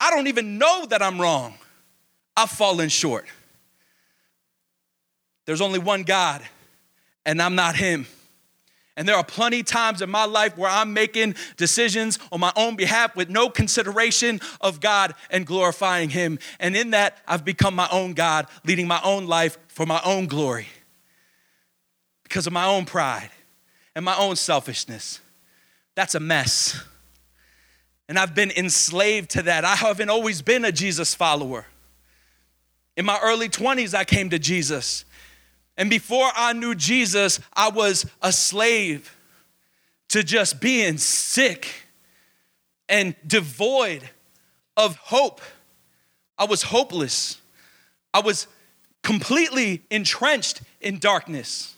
I 0.00 0.10
don't 0.10 0.26
even 0.26 0.58
know 0.58 0.86
that 0.86 1.02
I'm 1.02 1.20
wrong, 1.20 1.54
I've 2.36 2.50
fallen 2.50 2.88
short. 2.88 3.26
There's 5.44 5.60
only 5.60 5.78
one 5.78 6.02
God, 6.02 6.42
and 7.24 7.40
I'm 7.40 7.54
not 7.54 7.76
Him. 7.76 8.06
And 8.96 9.06
there 9.06 9.16
are 9.16 9.24
plenty 9.24 9.62
times 9.62 10.00
in 10.00 10.08
my 10.08 10.24
life 10.24 10.56
where 10.56 10.70
I'm 10.70 10.94
making 10.94 11.34
decisions 11.56 12.18
on 12.32 12.40
my 12.40 12.52
own 12.56 12.76
behalf 12.76 13.14
with 13.14 13.28
no 13.28 13.50
consideration 13.50 14.40
of 14.60 14.80
God 14.80 15.14
and 15.30 15.46
glorifying 15.46 16.08
Him. 16.10 16.38
And 16.58 16.74
in 16.74 16.90
that, 16.90 17.18
I've 17.28 17.44
become 17.44 17.74
my 17.74 17.88
own 17.92 18.14
God, 18.14 18.46
leading 18.64 18.86
my 18.86 19.00
own 19.04 19.26
life 19.26 19.58
for 19.68 19.84
my 19.84 20.00
own 20.04 20.26
glory 20.26 20.68
because 22.22 22.46
of 22.46 22.52
my 22.52 22.64
own 22.66 22.86
pride 22.86 23.30
and 23.94 24.04
my 24.04 24.16
own 24.16 24.36
selfishness. 24.36 25.20
That's 25.94 26.14
a 26.14 26.20
mess. 26.20 26.78
And 28.08 28.18
I've 28.18 28.34
been 28.34 28.50
enslaved 28.52 29.30
to 29.30 29.42
that. 29.42 29.64
I 29.64 29.74
haven't 29.74 30.10
always 30.10 30.42
been 30.42 30.64
a 30.64 30.70
Jesus 30.70 31.14
follower. 31.14 31.66
In 32.96 33.04
my 33.04 33.18
early 33.22 33.48
20s, 33.48 33.94
I 33.94 34.04
came 34.04 34.30
to 34.30 34.38
Jesus. 34.38 35.05
And 35.76 35.90
before 35.90 36.30
I 36.34 36.52
knew 36.52 36.74
Jesus, 36.74 37.40
I 37.54 37.68
was 37.68 38.06
a 38.22 38.32
slave 38.32 39.16
to 40.08 40.22
just 40.22 40.60
being 40.60 40.98
sick 40.98 41.86
and 42.88 43.14
devoid 43.26 44.08
of 44.76 44.96
hope. 44.96 45.40
I 46.38 46.44
was 46.44 46.62
hopeless. 46.62 47.40
I 48.14 48.20
was 48.20 48.46
completely 49.02 49.82
entrenched 49.90 50.62
in 50.80 50.98
darkness. 50.98 51.74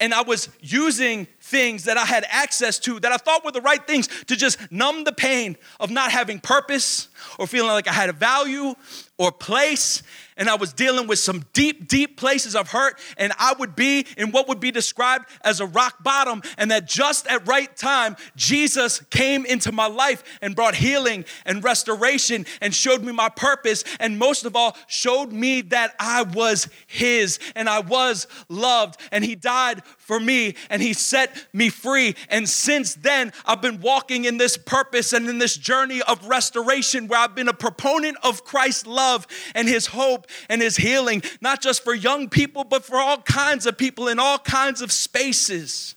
And 0.00 0.14
I 0.14 0.22
was 0.22 0.48
using 0.60 1.26
things 1.40 1.84
that 1.84 1.96
I 1.96 2.04
had 2.04 2.24
access 2.28 2.78
to 2.80 3.00
that 3.00 3.10
I 3.10 3.16
thought 3.16 3.44
were 3.44 3.50
the 3.50 3.60
right 3.60 3.84
things 3.84 4.06
to 4.26 4.36
just 4.36 4.70
numb 4.70 5.02
the 5.02 5.12
pain 5.12 5.56
of 5.80 5.90
not 5.90 6.12
having 6.12 6.38
purpose, 6.38 7.08
or 7.38 7.48
feeling 7.48 7.70
like 7.70 7.88
I 7.88 7.92
had 7.92 8.08
a 8.08 8.12
value 8.12 8.74
or 9.16 9.32
place 9.32 10.04
and 10.38 10.48
I 10.48 10.54
was 10.54 10.72
dealing 10.72 11.06
with 11.06 11.18
some 11.18 11.44
deep, 11.52 11.88
deep 11.88 12.16
places 12.16 12.56
of 12.56 12.70
hurt, 12.70 12.98
and 13.18 13.32
I 13.38 13.54
would 13.58 13.76
be 13.76 14.06
in 14.16 14.30
what 14.30 14.48
would 14.48 14.60
be 14.60 14.70
described 14.70 15.26
as 15.42 15.60
a 15.60 15.66
rock 15.66 16.02
bottom, 16.02 16.42
and 16.56 16.70
that 16.70 16.86
just 16.86 17.26
at 17.26 17.46
right 17.46 17.76
time, 17.76 18.16
Jesus 18.36 19.00
came 19.10 19.44
into 19.44 19.72
my 19.72 19.86
life 19.86 20.22
and 20.40 20.56
brought 20.56 20.76
healing 20.76 21.24
and 21.44 21.62
restoration 21.62 22.46
and 22.60 22.74
showed 22.74 23.02
me 23.02 23.12
my 23.12 23.28
purpose, 23.28 23.84
and 24.00 24.18
most 24.18 24.44
of 24.44 24.56
all, 24.56 24.76
showed 24.86 25.32
me 25.32 25.60
that 25.62 25.94
I 25.98 26.22
was 26.22 26.68
His 26.86 27.38
and 27.54 27.68
I 27.68 27.80
was 27.80 28.26
loved, 28.48 29.00
and 29.12 29.24
He 29.24 29.34
died 29.34 29.82
for 30.08 30.18
me 30.18 30.56
and 30.70 30.82
He 30.82 30.94
set 30.94 31.46
me 31.52 31.68
free. 31.68 32.16
And 32.28 32.48
since 32.48 32.94
then, 32.96 33.32
I've 33.46 33.62
been 33.62 33.80
walking 33.80 34.24
in 34.24 34.38
this 34.38 34.56
purpose 34.56 35.12
and 35.12 35.28
in 35.28 35.38
this 35.38 35.56
journey 35.56 36.02
of 36.02 36.26
restoration 36.26 37.06
where 37.06 37.20
I've 37.20 37.36
been 37.36 37.48
a 37.48 37.54
proponent 37.54 38.16
of 38.24 38.42
Christ's 38.42 38.86
love 38.88 39.26
and 39.54 39.68
His 39.68 39.86
hope 39.86 40.26
and 40.48 40.62
his 40.62 40.76
healing, 40.76 41.22
not 41.40 41.60
just 41.60 41.84
for 41.84 41.94
young 41.94 42.28
people, 42.28 42.64
but 42.64 42.84
for 42.84 42.96
all 42.96 43.18
kinds 43.18 43.66
of 43.66 43.76
people 43.76 44.08
in 44.08 44.18
all 44.18 44.38
kinds 44.38 44.82
of 44.82 44.92
spaces. 44.92 45.94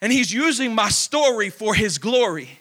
And 0.00 0.12
he's 0.12 0.32
using 0.32 0.74
my 0.74 0.88
story 0.88 1.50
for 1.50 1.74
his 1.74 1.98
glory. 1.98 2.60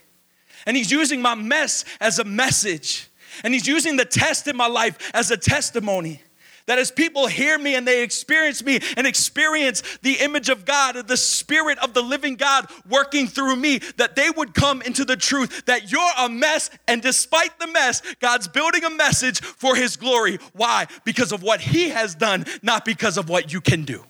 And 0.65 0.75
he's 0.75 0.91
using 0.91 1.21
my 1.21 1.35
mess 1.35 1.85
as 2.01 2.19
a 2.19 2.23
message. 2.23 3.09
And 3.43 3.53
he's 3.53 3.67
using 3.67 3.95
the 3.95 4.05
test 4.05 4.47
in 4.47 4.57
my 4.57 4.67
life 4.67 5.11
as 5.13 5.31
a 5.31 5.37
testimony. 5.37 6.21
That 6.67 6.79
as 6.79 6.91
people 6.91 7.27
hear 7.27 7.57
me 7.57 7.75
and 7.75 7.87
they 7.87 8.03
experience 8.03 8.63
me 8.63 8.79
and 8.97 9.07
experience 9.07 9.81
the 10.01 10.15
image 10.15 10.49
of 10.49 10.65
God, 10.65 11.07
the 11.07 11.17
spirit 11.17 11.79
of 11.79 11.93
the 11.93 12.01
living 12.01 12.35
God 12.35 12.69
working 12.89 13.25
through 13.27 13.55
me, 13.55 13.79
that 13.95 14.15
they 14.15 14.29
would 14.29 14.53
come 14.53 14.81
into 14.81 15.05
the 15.05 15.15
truth 15.15 15.65
that 15.65 15.91
you're 15.91 16.11
a 16.19 16.29
mess, 16.29 16.69
and 16.87 17.01
despite 17.01 17.57
the 17.57 17.67
mess, 17.67 18.01
God's 18.19 18.49
building 18.49 18.83
a 18.83 18.89
message 18.89 19.41
for 19.41 19.75
His 19.75 19.95
glory. 19.95 20.39
Why? 20.53 20.87
Because 21.05 21.31
of 21.31 21.41
what 21.41 21.61
He 21.61 21.89
has 21.89 22.15
done, 22.15 22.45
not 22.61 22.83
because 22.83 23.17
of 23.17 23.29
what 23.29 23.53
you 23.53 23.61
can 23.61 23.83
do. 23.83 24.03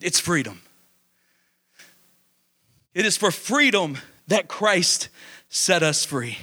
It's 0.00 0.18
freedom. 0.18 0.62
It 2.94 3.04
is 3.04 3.16
for 3.16 3.30
freedom 3.30 3.98
that 4.28 4.48
Christ 4.48 5.08
set 5.50 5.82
us 5.82 6.04
free. 6.04 6.38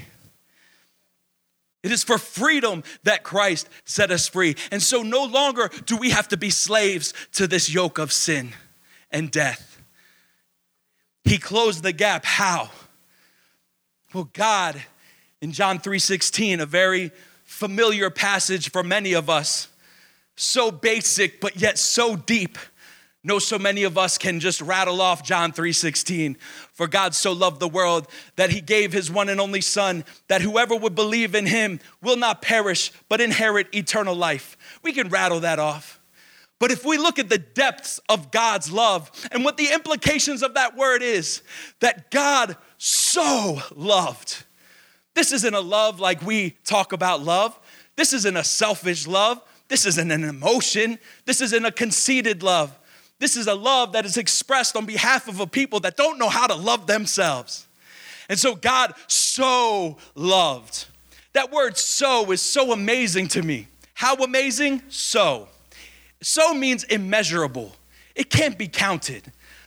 It 1.86 1.92
is 1.92 2.04
for 2.04 2.18
freedom 2.18 2.84
that 3.04 3.22
Christ 3.22 3.70
set 3.84 4.10
us 4.10 4.28
free. 4.28 4.56
And 4.72 4.82
so 4.82 5.04
no 5.04 5.24
longer 5.24 5.70
do 5.86 5.96
we 5.96 6.10
have 6.10 6.28
to 6.30 6.38
be 6.38 6.50
slaves 6.50 7.14
to 7.34 7.46
this 7.46 7.72
yoke 7.72 8.00
of 8.00 8.12
sin 8.12 8.54
and 9.12 9.30
death. 9.30 9.80
He 11.26 11.38
closed 11.38 11.84
the 11.84 11.94
gap. 11.94 12.26
How? 12.26 12.72
Well, 14.14 14.32
God 14.34 14.82
in 15.42 15.52
John 15.52 15.80
3:16, 15.80 16.60
a 16.60 16.66
very 16.66 17.12
familiar 17.44 18.10
passage 18.10 18.72
for 18.72 18.82
many 18.82 19.14
of 19.14 19.30
us, 19.30 19.68
so 20.36 20.72
basic 20.72 21.40
but 21.40 21.58
yet 21.58 21.78
so 21.78 22.16
deep 22.16 22.58
know 23.26 23.40
so 23.40 23.58
many 23.58 23.84
of 23.84 23.98
us 23.98 24.18
can 24.18 24.40
just 24.40 24.62
rattle 24.62 25.02
off 25.02 25.24
John 25.24 25.52
3:16 25.52 26.38
for 26.72 26.88
God 26.88 27.16
so 27.16 27.32
loved 27.32 27.60
the 27.60 27.68
world 27.68 28.08
that 28.36 28.52
he 28.52 28.62
gave 28.62 28.94
his 28.94 29.10
one 29.10 29.30
and 29.30 29.42
only 29.42 29.62
son 29.62 30.06
that 30.28 30.42
whoever 30.42 30.76
would 30.76 30.96
believe 30.96 31.34
in 31.34 31.48
him 31.48 31.80
will 32.02 32.18
not 32.18 32.42
perish 32.42 32.92
but 33.10 33.20
inherit 33.20 33.74
eternal 33.74 34.16
life. 34.16 34.56
We 34.84 34.94
can 34.94 35.10
rattle 35.10 35.40
that 35.42 35.60
off. 35.60 36.00
But 36.60 36.72
if 36.72 36.86
we 36.86 36.98
look 36.98 37.20
at 37.20 37.30
the 37.30 37.38
depths 37.38 38.00
of 38.08 38.32
God's 38.32 38.72
love 38.72 39.12
and 39.32 39.44
what 39.44 39.58
the 39.58 39.74
implications 39.74 40.42
of 40.42 40.54
that 40.54 40.78
word 40.78 41.02
is 41.02 41.42
that 41.80 42.12
God 42.12 42.56
so 42.78 43.60
loved. 43.76 44.46
This 45.16 45.32
isn't 45.32 45.54
a 45.54 45.60
love 45.60 46.00
like 46.00 46.22
we 46.22 46.52
talk 46.64 46.94
about 46.94 47.22
love. 47.22 47.58
This 47.96 48.14
isn't 48.14 48.38
a 48.38 48.44
selfish 48.44 49.08
love. 49.08 49.42
This 49.68 49.86
isn't 49.86 50.12
an 50.12 50.24
emotion. 50.24 51.00
This 51.26 51.42
isn't 51.42 51.66
a 51.66 51.72
conceited 51.72 52.44
love 52.44 52.78
this 53.26 53.36
is 53.36 53.48
a 53.48 53.56
love 53.56 53.94
that 53.94 54.06
is 54.06 54.18
expressed 54.18 54.76
on 54.76 54.86
behalf 54.86 55.28
of 55.28 55.40
a 55.40 55.48
people 55.48 55.80
that 55.80 55.98
don't 55.98 56.20
know 56.20 56.30
how 56.30 56.46
to 56.46 56.54
love 56.54 56.86
themselves. 56.86 57.66
And 58.30 58.38
so 58.38 58.54
God 58.54 58.94
so 59.08 59.98
loved. 60.14 60.86
That 61.34 61.52
word 61.52 61.76
so 61.76 62.32
is 62.32 62.40
so 62.40 62.72
amazing 62.72 63.30
to 63.30 63.42
me. 63.42 63.68
How 63.96 64.14
amazing? 64.18 64.84
So. 64.90 65.48
So 66.22 66.54
means 66.54 66.84
immeasurable, 66.84 67.76
it 68.14 68.30
can't 68.30 68.60
be 68.60 68.68
counted. 68.68 69.24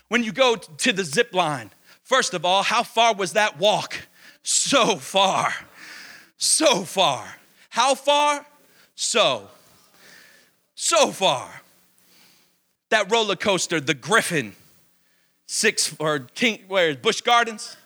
When 0.07 0.23
you 0.23 0.31
go 0.31 0.55
to 0.55 0.93
the 0.93 1.03
zip 1.03 1.35
line, 1.35 1.73
first 2.05 2.35
of 2.35 2.45
all, 2.45 2.63
how 2.63 2.85
far 2.85 3.13
was 3.13 3.33
that 3.33 3.59
walk? 3.59 3.97
So 4.45 4.99
far. 4.99 5.53
So 6.37 6.85
far. 6.85 7.27
How 7.71 7.97
far? 7.97 8.47
So. 8.95 9.49
So 10.77 11.11
far 11.11 11.51
that 12.91 13.11
roller 13.11 13.37
coaster, 13.37 13.81
the 13.81 13.95
Griffon, 13.95 14.55
six 15.47 15.95
or 15.99 16.21
King, 16.21 16.61
where 16.69 16.95
Busch 16.95 17.21
Gardens? 17.21 17.77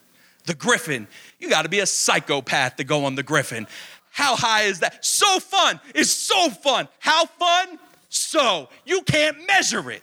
The 0.47 0.55
Griffon. 0.55 1.07
You 1.39 1.49
got 1.49 1.63
to 1.63 1.69
be 1.69 1.81
a 1.81 1.87
psychopath 1.87 2.77
to 2.77 2.85
go 2.85 3.05
on 3.05 3.15
the 3.15 3.23
Griffon. 3.23 3.67
How 4.11 4.37
high 4.37 4.63
is 4.63 4.81
that? 4.81 5.05
So 5.05 5.39
fun. 5.39 5.81
It's 5.95 6.11
so 6.11 6.51
fun. 6.51 6.89
How 6.99 7.27
fun? 7.27 7.79
So. 8.09 8.69
You 8.85 9.03
can't 9.03 9.47
measure 9.47 9.91
it. 9.91 10.03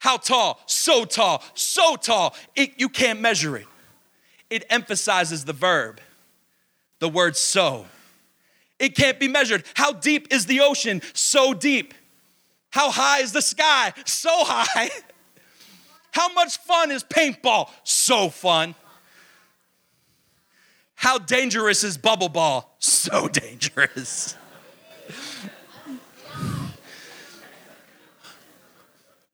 How 0.00 0.18
tall? 0.18 0.60
So 0.66 1.04
tall. 1.04 1.42
So 1.54 1.96
tall. 1.96 2.34
It, 2.54 2.72
you 2.76 2.88
can't 2.88 3.20
measure 3.20 3.56
it. 3.56 3.66
It 4.50 4.66
emphasizes 4.68 5.46
the 5.46 5.54
verb, 5.54 6.00
the 6.98 7.08
word 7.08 7.36
so. 7.36 7.86
It 8.78 8.94
can't 8.94 9.18
be 9.18 9.28
measured. 9.28 9.64
How 9.74 9.92
deep 9.92 10.28
is 10.30 10.46
the 10.46 10.60
ocean? 10.60 11.00
So 11.14 11.54
deep. 11.54 11.94
How 12.74 12.90
high 12.90 13.20
is 13.20 13.30
the 13.30 13.40
sky? 13.40 13.92
So 14.04 14.30
high. 14.32 14.90
How 16.10 16.32
much 16.32 16.58
fun 16.58 16.90
is 16.90 17.04
paintball? 17.04 17.70
So 17.84 18.28
fun. 18.28 18.74
How 20.96 21.18
dangerous 21.18 21.84
is 21.84 21.96
bubble 21.96 22.28
ball? 22.28 22.74
So 22.80 23.28
dangerous. 23.32 24.34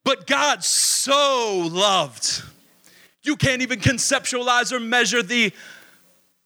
but 0.05 0.26
God 0.26 0.62
so 0.62 1.66
loved. 1.72 2.42
You 3.22 3.37
can't 3.37 3.62
even 3.62 3.81
conceptualize 3.81 4.70
or 4.70 4.81
measure 4.81 5.22
the, 5.22 5.50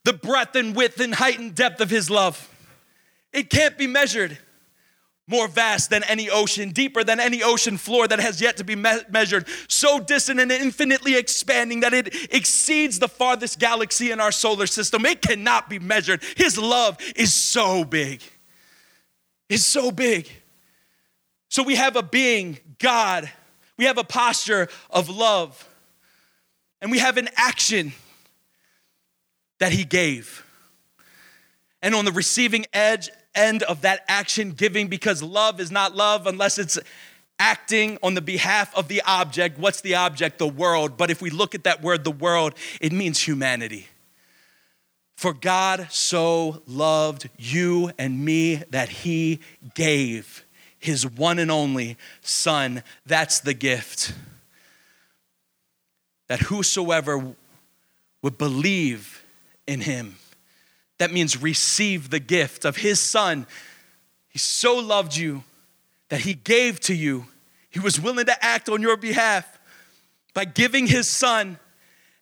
the 0.05 0.13
breadth 0.13 0.55
and 0.55 0.77
width 0.77 1.01
and 1.01 1.13
height 1.13 1.41
and 1.41 1.57
depth 1.57 1.81
of 1.81 1.91
His 1.91 2.09
love. 2.09 2.49
It 3.33 3.51
can't 3.51 3.77
be 3.77 3.89
measured 3.89 4.39
more 5.27 5.49
vast 5.49 5.89
than 5.91 6.03
any 6.05 6.29
ocean, 6.29 6.71
deeper 6.71 7.03
than 7.03 7.19
any 7.19 7.43
ocean 7.43 7.79
floor 7.79 8.07
that 8.07 8.21
has 8.21 8.41
yet 8.41 8.59
to 8.59 8.65
be 8.65 8.77
me- 8.77 9.01
measured, 9.11 9.47
so 9.69 9.99
distant 9.99 10.39
and 10.39 10.53
infinitely 10.53 11.17
expanding 11.17 11.81
that 11.81 11.95
it 11.95 12.15
exceeds 12.33 12.99
the 12.99 13.09
farthest 13.09 13.59
galaxy 13.59 14.11
in 14.11 14.21
our 14.21 14.33
solar 14.33 14.67
system. 14.67 15.07
It 15.07 15.23
cannot 15.23 15.71
be 15.71 15.79
measured. 15.79 16.23
His 16.37 16.59
love 16.59 16.99
is 17.17 17.33
so 17.33 17.85
big. 17.85 18.23
It's 19.49 19.65
so 19.65 19.91
big. 19.91 20.29
So 21.49 21.63
we 21.63 21.77
have 21.77 21.97
a 21.97 22.03
being, 22.03 22.59
God, 22.79 23.31
we 23.79 23.87
have 23.87 23.97
a 23.97 24.05
posture 24.05 24.69
of 24.91 25.09
love, 25.09 25.69
and 26.83 26.91
we 26.91 26.99
have 26.99 27.17
an 27.17 27.29
action 27.37 27.93
that 29.59 29.73
He 29.73 29.85
gave. 29.85 30.45
And 31.81 31.95
on 31.95 32.05
the 32.05 32.13
receiving 32.13 32.67
edge, 32.73 33.09
end 33.35 33.63
of 33.65 33.83
that 33.83 34.05
action 34.09 34.53
giving 34.53 34.89
because 34.89 35.23
love 35.23 35.61
is 35.61 35.71
not 35.71 35.95
love 35.95 36.27
unless 36.27 36.59
it's 36.59 36.79
acting 37.39 37.99
on 38.03 38.15
the 38.15 38.21
behalf 38.21 38.75
of 38.77 38.89
the 38.89 39.03
object. 39.03 39.59
What's 39.59 39.81
the 39.81 39.97
object? 39.97 40.39
The 40.39 40.47
world. 40.47 40.97
But 40.97 41.11
if 41.11 41.21
we 41.21 41.31
look 41.31 41.55
at 41.55 41.65
that 41.65 41.83
word, 41.83 42.05
the 42.05 42.11
world, 42.11 42.55
it 42.81 42.93
means 42.93 43.21
humanity. 43.21 43.89
For 45.17 45.33
God 45.33 45.87
so 45.91 46.63
loved 46.67 47.31
you 47.39 47.93
and 47.99 48.25
me 48.25 48.57
that 48.71 48.89
he 48.89 49.41
gave 49.75 50.45
his 50.79 51.07
one 51.07 51.39
and 51.39 51.51
only 51.51 51.97
Son. 52.21 52.83
That's 53.07 53.41
the 53.41 53.55
gift. 53.55 54.13
That 56.29 56.41
whosoever 56.41 57.35
would 58.23 58.39
believe 58.39 59.25
in 59.67 59.81
him 59.81 60.17
that 60.99 61.13
means 61.13 61.41
receive 61.41 62.11
the 62.11 62.21
gift 62.21 62.65
of 62.65 62.77
his 62.77 63.01
son. 63.01 63.47
He 64.29 64.39
so 64.39 64.77
loved 64.77 65.17
you 65.17 65.45
that 66.09 66.21
he 66.21 66.35
gave 66.35 66.81
to 66.81 66.95
you. 66.95 67.27
He 67.71 67.81
was 67.81 68.01
willing 68.01 68.27
to 68.27 68.45
act 68.45 68.69
on 68.69 68.83
your 68.83 68.97
behalf 68.97 69.59
by 70.35 70.45
giving 70.45 70.87
his 70.87 71.09
son. 71.09 71.59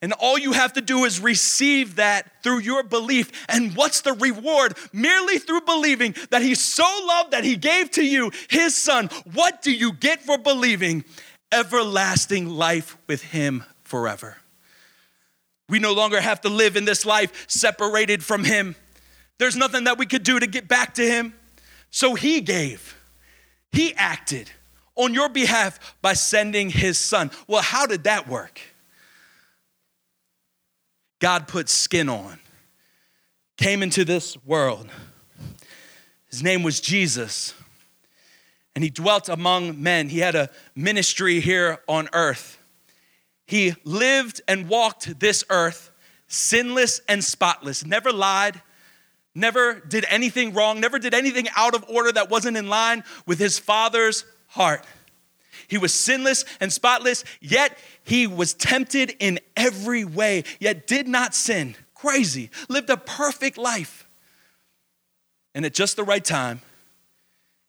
And 0.00 0.12
all 0.14 0.38
you 0.38 0.52
have 0.52 0.72
to 0.72 0.80
do 0.80 1.04
is 1.04 1.20
receive 1.20 1.96
that 1.96 2.42
through 2.42 2.60
your 2.60 2.82
belief. 2.82 3.30
And 3.48 3.76
what's 3.76 4.00
the 4.00 4.14
reward? 4.14 4.76
Merely 4.92 5.38
through 5.38 5.60
believing 5.62 6.14
that 6.30 6.42
he 6.42 6.54
so 6.54 6.84
loved 7.06 7.32
that 7.32 7.44
he 7.44 7.56
gave 7.56 7.90
to 7.92 8.04
you 8.04 8.32
his 8.50 8.74
son. 8.74 9.10
What 9.32 9.62
do 9.62 9.70
you 9.72 9.92
get 9.92 10.22
for 10.22 10.38
believing? 10.38 11.04
Everlasting 11.52 12.48
life 12.48 12.96
with 13.06 13.22
him 13.22 13.64
forever 13.84 14.41
We 15.72 15.78
no 15.78 15.94
longer 15.94 16.20
have 16.20 16.42
to 16.42 16.50
live 16.50 16.76
in 16.76 16.84
this 16.84 17.06
life 17.06 17.46
separated 17.48 18.22
from 18.22 18.44
Him. 18.44 18.76
There's 19.38 19.56
nothing 19.56 19.84
that 19.84 19.96
we 19.96 20.04
could 20.04 20.22
do 20.22 20.38
to 20.38 20.46
get 20.46 20.68
back 20.68 20.92
to 20.96 21.02
Him. 21.02 21.32
So 21.90 22.14
He 22.14 22.42
gave, 22.42 22.94
He 23.70 23.94
acted 23.94 24.50
on 24.96 25.14
your 25.14 25.30
behalf 25.30 25.96
by 26.02 26.12
sending 26.12 26.68
His 26.68 26.98
Son. 26.98 27.30
Well, 27.46 27.62
how 27.62 27.86
did 27.86 28.04
that 28.04 28.28
work? 28.28 28.60
God 31.20 31.48
put 31.48 31.70
skin 31.70 32.10
on, 32.10 32.38
came 33.56 33.82
into 33.82 34.04
this 34.04 34.36
world. 34.44 34.90
His 36.28 36.42
name 36.42 36.62
was 36.62 36.82
Jesus, 36.82 37.54
and 38.74 38.84
He 38.84 38.90
dwelt 38.90 39.30
among 39.30 39.82
men. 39.82 40.10
He 40.10 40.18
had 40.18 40.34
a 40.34 40.50
ministry 40.74 41.40
here 41.40 41.78
on 41.88 42.10
earth. 42.12 42.58
He 43.52 43.74
lived 43.84 44.40
and 44.48 44.66
walked 44.66 45.20
this 45.20 45.44
earth 45.50 45.90
sinless 46.26 47.02
and 47.06 47.22
spotless, 47.22 47.84
never 47.84 48.10
lied, 48.10 48.62
never 49.34 49.74
did 49.78 50.06
anything 50.08 50.54
wrong, 50.54 50.80
never 50.80 50.98
did 50.98 51.12
anything 51.12 51.48
out 51.54 51.74
of 51.74 51.84
order 51.86 52.10
that 52.12 52.30
wasn't 52.30 52.56
in 52.56 52.70
line 52.70 53.04
with 53.26 53.38
his 53.38 53.58
Father's 53.58 54.24
heart. 54.46 54.86
He 55.68 55.76
was 55.76 55.92
sinless 55.92 56.46
and 56.60 56.72
spotless, 56.72 57.24
yet 57.42 57.76
he 58.04 58.26
was 58.26 58.54
tempted 58.54 59.14
in 59.20 59.38
every 59.54 60.06
way, 60.06 60.44
yet 60.58 60.86
did 60.86 61.06
not 61.06 61.34
sin. 61.34 61.76
Crazy. 61.94 62.48
Lived 62.70 62.88
a 62.88 62.96
perfect 62.96 63.58
life. 63.58 64.08
And 65.54 65.66
at 65.66 65.74
just 65.74 65.96
the 65.96 66.04
right 66.04 66.24
time, 66.24 66.62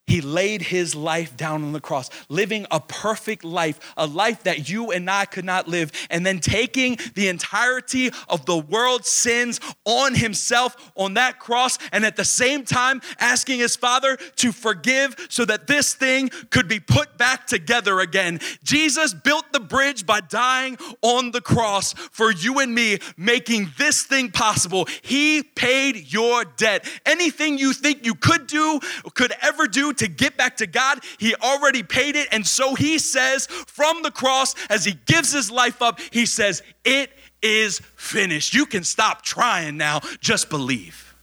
he 0.05 0.19
laid 0.21 0.61
his 0.63 0.95
life 0.95 1.37
down 1.37 1.63
on 1.63 1.71
the 1.71 1.79
cross, 1.79 2.09
living 2.27 2.65
a 2.69 2.79
perfect 2.79 3.43
life, 3.43 3.79
a 3.95 4.05
life 4.05 4.43
that 4.43 4.69
you 4.69 4.91
and 4.91 5.09
I 5.09 5.25
could 5.25 5.45
not 5.45 5.67
live, 5.67 5.91
and 6.09 6.25
then 6.25 6.39
taking 6.39 6.97
the 7.15 7.29
entirety 7.29 8.11
of 8.27 8.45
the 8.45 8.57
world's 8.57 9.09
sins 9.09 9.59
on 9.85 10.13
himself 10.15 10.91
on 10.95 11.13
that 11.13 11.39
cross, 11.39 11.77
and 11.91 12.05
at 12.05 12.17
the 12.17 12.25
same 12.25 12.65
time 12.65 13.01
asking 13.19 13.59
his 13.59 13.75
Father 13.75 14.17
to 14.35 14.51
forgive 14.51 15.15
so 15.29 15.45
that 15.45 15.67
this 15.67 15.93
thing 15.93 16.29
could 16.49 16.67
be 16.67 16.79
put 16.79 17.17
back 17.17 17.47
together 17.47 18.01
again. 18.01 18.39
Jesus 18.63 19.13
built 19.13 19.51
the 19.53 19.59
bridge 19.59 20.05
by 20.05 20.19
dying 20.19 20.77
on 21.01 21.31
the 21.31 21.41
cross 21.41 21.93
for 21.93 22.31
you 22.31 22.59
and 22.59 22.75
me, 22.75 22.99
making 23.15 23.71
this 23.77 24.03
thing 24.03 24.31
possible. 24.31 24.87
He 25.01 25.43
paid 25.43 26.11
your 26.11 26.43
debt. 26.43 26.85
Anything 27.05 27.57
you 27.57 27.71
think 27.73 28.05
you 28.05 28.15
could 28.15 28.47
do, 28.47 28.79
could 29.13 29.33
ever 29.41 29.67
do, 29.67 29.92
to 29.95 30.07
get 30.07 30.37
back 30.37 30.57
to 30.57 30.67
God. 30.67 30.99
He 31.17 31.35
already 31.35 31.83
paid 31.83 32.15
it. 32.15 32.27
And 32.31 32.45
so 32.45 32.75
he 32.75 32.99
says 32.99 33.47
from 33.47 34.03
the 34.03 34.11
cross, 34.11 34.55
as 34.69 34.85
he 34.85 34.93
gives 35.05 35.31
his 35.31 35.51
life 35.51 35.81
up, 35.81 35.99
he 36.11 36.25
says, 36.25 36.63
It 36.83 37.11
is 37.41 37.79
finished. 37.95 38.53
You 38.53 38.65
can 38.65 38.83
stop 38.83 39.21
trying 39.21 39.77
now, 39.77 40.01
just 40.19 40.49
believe. 40.49 41.15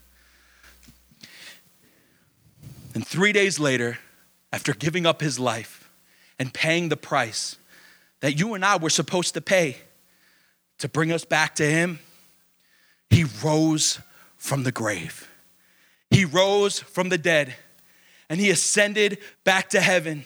And 2.94 3.06
three 3.06 3.32
days 3.32 3.58
later, 3.58 3.98
after 4.52 4.74
giving 4.74 5.06
up 5.06 5.20
his 5.20 5.38
life 5.38 5.90
and 6.38 6.52
paying 6.52 6.88
the 6.88 6.96
price 6.96 7.56
that 8.20 8.38
you 8.38 8.54
and 8.54 8.64
I 8.64 8.76
were 8.76 8.90
supposed 8.90 9.34
to 9.34 9.40
pay 9.40 9.76
to 10.78 10.88
bring 10.88 11.12
us 11.12 11.24
back 11.24 11.54
to 11.56 11.64
him, 11.64 12.00
he 13.08 13.24
rose 13.42 14.00
from 14.36 14.64
the 14.64 14.72
grave. 14.72 15.28
He 16.10 16.24
rose 16.24 16.80
from 16.80 17.08
the 17.08 17.18
dead 17.18 17.54
and 18.30 18.40
he 18.40 18.48
ascended 18.48 19.18
back 19.44 19.68
to 19.70 19.80
heaven. 19.80 20.24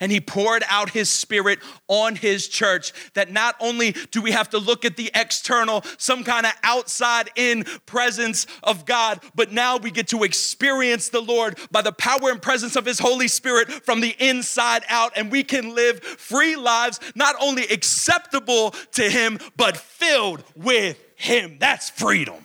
And 0.00 0.10
he 0.10 0.20
poured 0.20 0.64
out 0.68 0.90
his 0.90 1.08
spirit 1.08 1.60
on 1.86 2.16
his 2.16 2.48
church. 2.48 2.92
That 3.14 3.30
not 3.30 3.54
only 3.60 3.92
do 4.10 4.22
we 4.22 4.32
have 4.32 4.50
to 4.50 4.58
look 4.58 4.84
at 4.84 4.96
the 4.96 5.10
external, 5.14 5.84
some 5.98 6.24
kind 6.24 6.46
of 6.46 6.52
outside 6.64 7.30
in 7.36 7.64
presence 7.86 8.46
of 8.62 8.86
God, 8.86 9.20
but 9.36 9.52
now 9.52 9.76
we 9.76 9.92
get 9.92 10.08
to 10.08 10.24
experience 10.24 11.10
the 11.10 11.20
Lord 11.20 11.58
by 11.70 11.82
the 11.82 11.92
power 11.92 12.30
and 12.30 12.42
presence 12.42 12.74
of 12.74 12.86
his 12.86 12.98
Holy 12.98 13.28
Spirit 13.28 13.70
from 13.70 14.00
the 14.00 14.16
inside 14.18 14.82
out. 14.88 15.12
And 15.16 15.30
we 15.30 15.44
can 15.44 15.76
live 15.76 16.02
free 16.02 16.56
lives, 16.56 16.98
not 17.14 17.36
only 17.40 17.64
acceptable 17.64 18.72
to 18.92 19.08
him, 19.08 19.38
but 19.56 19.76
filled 19.76 20.42
with 20.56 20.98
him. 21.14 21.56
That's 21.60 21.90
freedom. 21.90 22.42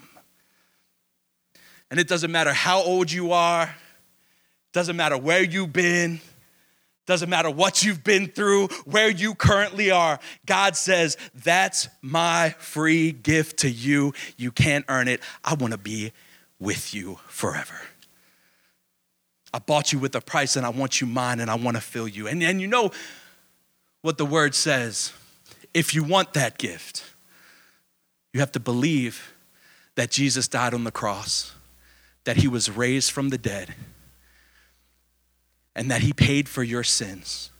And 1.89 1.99
it 1.99 2.07
doesn't 2.07 2.31
matter 2.31 2.53
how 2.53 2.83
old 2.83 3.11
you 3.11 3.31
are 3.31 3.75
doesn't 4.71 4.95
matter 4.95 5.17
where 5.17 5.43
you've 5.43 5.73
been, 5.73 6.19
doesn't 7.05 7.29
matter 7.29 7.49
what 7.49 7.83
you've 7.83 8.03
been 8.03 8.27
through, 8.27 8.67
where 8.85 9.09
you 9.09 9.33
currently 9.33 9.89
are. 9.89 10.19
God 10.45 10.75
says, 10.75 11.17
That's 11.33 11.87
my 12.01 12.51
free 12.59 13.11
gift 13.11 13.59
to 13.59 13.69
you. 13.69 14.13
You 14.37 14.51
can't 14.51 14.85
earn 14.87 15.07
it. 15.07 15.21
I 15.43 15.55
want 15.55 15.73
to 15.73 15.79
be 15.79 16.11
with 16.59 16.93
you 16.93 17.17
forever. 17.27 17.75
I 19.51 19.57
bought 19.57 19.91
you 19.91 19.97
with 19.97 20.13
a 20.13 20.21
price 20.21 20.55
and 20.55 20.65
I 20.65 20.69
want 20.69 21.01
you 21.01 21.07
mine 21.07 21.39
and 21.39 21.49
I 21.49 21.55
want 21.55 21.77
to 21.77 21.81
fill 21.81 22.07
you. 22.07 22.27
And, 22.27 22.43
and 22.43 22.61
you 22.61 22.67
know 22.67 22.91
what 24.03 24.19
the 24.19 24.25
word 24.25 24.53
says. 24.53 25.11
If 25.73 25.95
you 25.95 26.03
want 26.03 26.33
that 26.33 26.59
gift, 26.59 27.03
you 28.33 28.39
have 28.39 28.51
to 28.51 28.59
believe 28.59 29.33
that 29.95 30.11
Jesus 30.11 30.47
died 30.47 30.75
on 30.75 30.83
the 30.83 30.91
cross, 30.91 31.53
that 32.25 32.37
he 32.37 32.47
was 32.47 32.69
raised 32.69 33.11
from 33.11 33.29
the 33.29 33.37
dead 33.39 33.73
and 35.75 35.91
that 35.91 36.01
he 36.01 36.13
paid 36.13 36.49
for 36.49 36.63
your 36.63 36.83
sins 36.83 37.51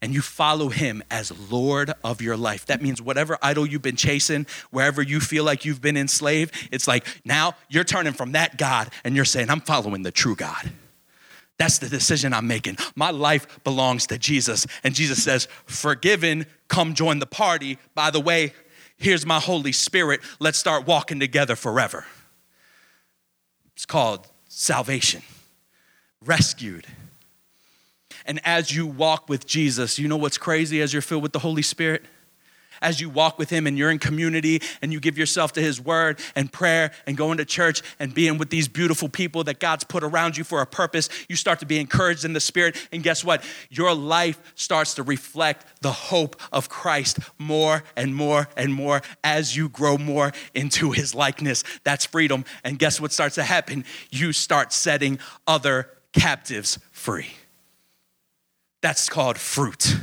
and 0.00 0.14
you 0.14 0.22
follow 0.22 0.68
him 0.68 1.02
as 1.10 1.32
Lord 1.50 1.92
of 2.04 2.22
your 2.22 2.36
life. 2.36 2.66
That 2.66 2.82
means 2.82 3.02
whatever 3.02 3.36
idol 3.42 3.66
you've 3.66 3.82
been 3.82 3.96
chasing, 3.96 4.46
wherever 4.70 5.02
you 5.02 5.20
feel 5.20 5.44
like 5.44 5.64
you've 5.64 5.80
been 5.80 5.96
enslaved, 5.96 6.54
it's 6.70 6.86
like 6.86 7.06
now 7.24 7.54
you're 7.68 7.84
turning 7.84 8.12
from 8.12 8.32
that 8.32 8.58
God 8.58 8.90
and 9.04 9.16
you're 9.16 9.24
saying, 9.24 9.50
I'm 9.50 9.60
following 9.60 10.02
the 10.02 10.12
true 10.12 10.36
God. 10.36 10.70
That's 11.58 11.78
the 11.78 11.88
decision 11.88 12.32
I'm 12.32 12.46
making. 12.46 12.76
My 12.94 13.10
life 13.10 13.64
belongs 13.64 14.06
to 14.08 14.18
Jesus. 14.18 14.66
And 14.84 14.94
Jesus 14.94 15.24
says, 15.24 15.48
Forgiven, 15.66 16.46
come 16.68 16.94
join 16.94 17.18
the 17.18 17.26
party. 17.26 17.78
By 17.96 18.12
the 18.12 18.20
way, 18.20 18.52
here's 18.96 19.26
my 19.26 19.40
Holy 19.40 19.72
Spirit. 19.72 20.20
Let's 20.38 20.58
start 20.58 20.86
walking 20.86 21.18
together 21.18 21.56
forever. 21.56 22.06
It's 23.74 23.86
called 23.86 24.28
salvation, 24.46 25.22
rescued 26.24 26.86
and 28.28 28.40
as 28.44 28.76
you 28.76 28.86
walk 28.86 29.28
with 29.28 29.46
Jesus, 29.46 29.98
you 29.98 30.06
know 30.06 30.18
what's 30.18 30.38
crazy 30.38 30.82
as 30.82 30.92
you're 30.92 31.02
filled 31.02 31.22
with 31.22 31.32
the 31.32 31.38
Holy 31.38 31.62
Spirit? 31.62 32.04
As 32.80 33.00
you 33.00 33.08
walk 33.08 33.38
with 33.38 33.50
Him 33.50 33.66
and 33.66 33.76
you're 33.76 33.90
in 33.90 33.98
community 33.98 34.62
and 34.82 34.92
you 34.92 35.00
give 35.00 35.18
yourself 35.18 35.54
to 35.54 35.60
His 35.60 35.80
word 35.80 36.20
and 36.36 36.52
prayer 36.52 36.92
and 37.06 37.16
going 37.16 37.38
to 37.38 37.44
church 37.44 37.82
and 37.98 38.14
being 38.14 38.38
with 38.38 38.50
these 38.50 38.68
beautiful 38.68 39.08
people 39.08 39.42
that 39.44 39.58
God's 39.58 39.82
put 39.82 40.04
around 40.04 40.36
you 40.36 40.44
for 40.44 40.60
a 40.60 40.66
purpose, 40.66 41.08
you 41.28 41.34
start 41.34 41.58
to 41.60 41.66
be 41.66 41.80
encouraged 41.80 42.24
in 42.24 42.34
the 42.34 42.40
Spirit. 42.40 42.76
And 42.92 43.02
guess 43.02 43.24
what? 43.24 43.42
Your 43.70 43.94
life 43.94 44.38
starts 44.54 44.94
to 44.94 45.02
reflect 45.02 45.82
the 45.82 45.90
hope 45.90 46.36
of 46.52 46.68
Christ 46.68 47.18
more 47.38 47.82
and 47.96 48.14
more 48.14 48.46
and 48.56 48.72
more 48.72 49.00
as 49.24 49.56
you 49.56 49.70
grow 49.70 49.98
more 49.98 50.32
into 50.54 50.92
His 50.92 51.14
likeness. 51.14 51.64
That's 51.82 52.04
freedom. 52.04 52.44
And 52.62 52.78
guess 52.78 53.00
what 53.00 53.12
starts 53.12 53.36
to 53.36 53.42
happen? 53.42 53.84
You 54.10 54.32
start 54.32 54.72
setting 54.72 55.18
other 55.46 55.88
captives 56.12 56.78
free. 56.92 57.32
That's 58.80 59.08
called 59.08 59.38
fruit. 59.38 59.96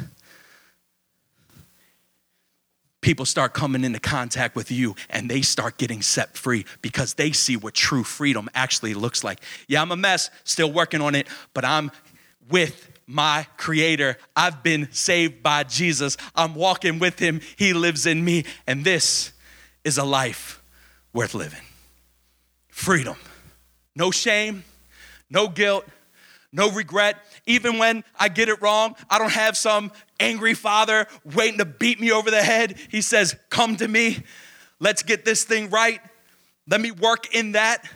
People 3.02 3.26
start 3.26 3.54
coming 3.54 3.84
into 3.84 4.00
contact 4.00 4.56
with 4.56 4.72
you 4.72 4.96
and 5.12 5.30
they 5.30 5.44
start 5.44 5.78
getting 5.78 6.02
set 6.02 6.36
free 6.36 6.66
because 6.82 7.14
they 7.14 7.32
see 7.32 7.56
what 7.56 7.76
true 7.76 8.04
freedom 8.04 8.50
actually 8.56 8.96
looks 8.96 9.24
like. 9.24 9.42
Yeah, 9.68 9.82
I'm 9.82 9.92
a 9.92 9.96
mess, 9.96 10.32
still 10.44 10.72
working 10.72 11.02
on 11.02 11.14
it, 11.14 11.28
but 11.54 11.64
I'm 11.64 11.92
with 12.50 12.90
my 13.08 13.46
creator. 13.58 14.18
I've 14.36 14.64
been 14.64 14.92
saved 14.92 15.44
by 15.44 15.64
Jesus. 15.64 16.18
I'm 16.36 16.56
walking 16.56 16.98
with 16.98 17.20
him. 17.20 17.42
He 17.58 17.74
lives 17.74 18.06
in 18.06 18.26
me. 18.26 18.46
And 18.66 18.84
this 18.84 19.34
is 19.84 19.98
a 19.98 20.04
life 20.04 20.62
worth 21.14 21.36
living. 21.36 21.62
Freedom. 22.70 23.16
No 23.96 24.12
shame, 24.12 24.64
no 25.30 25.48
guilt, 25.48 25.86
no 26.56 26.72
regret. 26.72 27.18
Even 27.46 27.78
when 27.78 28.04
I 28.18 28.30
get 28.30 28.48
it 28.48 28.62
wrong, 28.62 28.96
I 29.10 29.20
don't 29.20 29.32
have 29.32 29.58
some 29.58 29.92
angry 30.20 30.54
father 30.54 31.06
waiting 31.36 31.60
to 31.60 31.66
beat 31.66 32.00
me 32.00 32.12
over 32.12 32.32
the 32.32 32.42
head. 32.42 32.78
He 32.90 33.02
says, 33.02 33.36
Come 33.50 33.76
to 33.78 33.88
me. 33.88 34.24
Let's 34.80 35.04
get 35.04 35.26
this 35.26 35.44
thing 35.44 35.70
right. 35.70 36.00
Let 36.68 36.82
me 36.82 36.92
work 36.92 37.36
in 37.36 37.52
that. 37.52 37.88